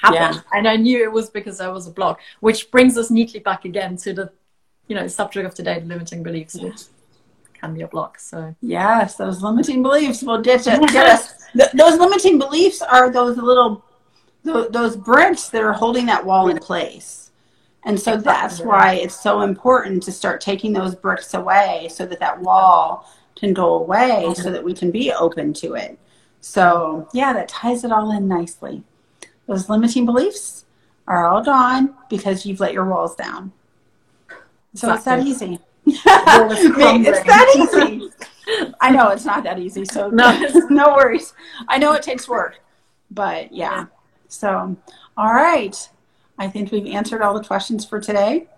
[0.00, 0.34] happen.
[0.34, 0.40] Yeah.
[0.52, 3.64] And I knew it was because there was a block, which brings us neatly back
[3.64, 4.32] again to the,
[4.88, 6.82] you know, subject of today, the limiting beliefs, which
[7.74, 8.18] a block.
[8.18, 11.34] So Yes, those limiting beliefs will you, get us.
[11.52, 13.84] Th- those limiting beliefs are those little,
[14.44, 17.30] th- those bricks that are holding that wall in place.
[17.84, 22.18] And so that's why it's so important to start taking those bricks away so that
[22.18, 25.96] that wall can go away so that we can be open to it.
[26.40, 28.82] So, yeah, that ties it all in nicely.
[29.46, 30.64] Those limiting beliefs
[31.06, 33.52] are all gone because you've let your walls down.
[34.74, 35.58] So it's that easy.
[37.06, 38.10] It's that easy.
[38.80, 40.38] I know it's not that easy, so No.
[40.70, 41.32] no worries.
[41.68, 42.60] I know it takes work,
[43.10, 43.86] but yeah.
[44.28, 44.76] So,
[45.16, 45.88] all right.
[46.38, 48.48] I think we've answered all the questions for today.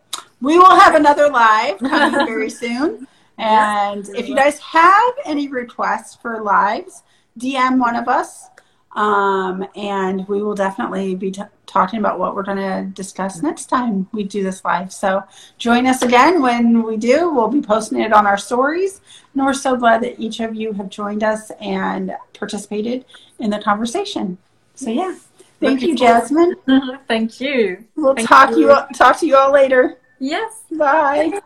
[0.40, 3.06] We will have another live coming very soon.
[3.38, 7.02] And if you guys have any requests for lives,
[7.38, 8.48] DM one of us.
[8.92, 13.66] Um, and we will definitely be t- talking about what we're going to discuss next
[13.66, 14.92] time we do this live.
[14.92, 15.22] So
[15.58, 17.30] join us again when we do.
[17.32, 19.00] We'll be posting it on our stories.
[19.34, 23.04] And we're so glad that each of you have joined us and participated
[23.38, 24.38] in the conversation.
[24.74, 25.16] So yeah,
[25.60, 25.96] thank Looking you.
[25.96, 26.54] Jasmine.
[27.08, 27.84] Thank you.
[27.96, 28.70] We'll Thank talk you.
[28.70, 29.98] you talk to you all later.
[30.18, 30.62] Yes.
[30.70, 31.40] Bye.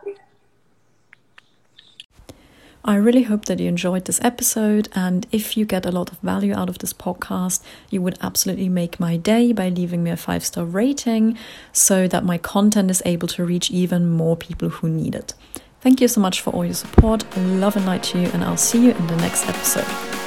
[2.84, 4.88] I really hope that you enjoyed this episode.
[4.94, 8.68] And if you get a lot of value out of this podcast, you would absolutely
[8.68, 11.38] make my day by leaving me a five star rating
[11.72, 15.34] so that my content is able to reach even more people who need it.
[15.80, 17.24] Thank you so much for all your support.
[17.36, 20.21] Love and light to you, and I'll see you in the next episode.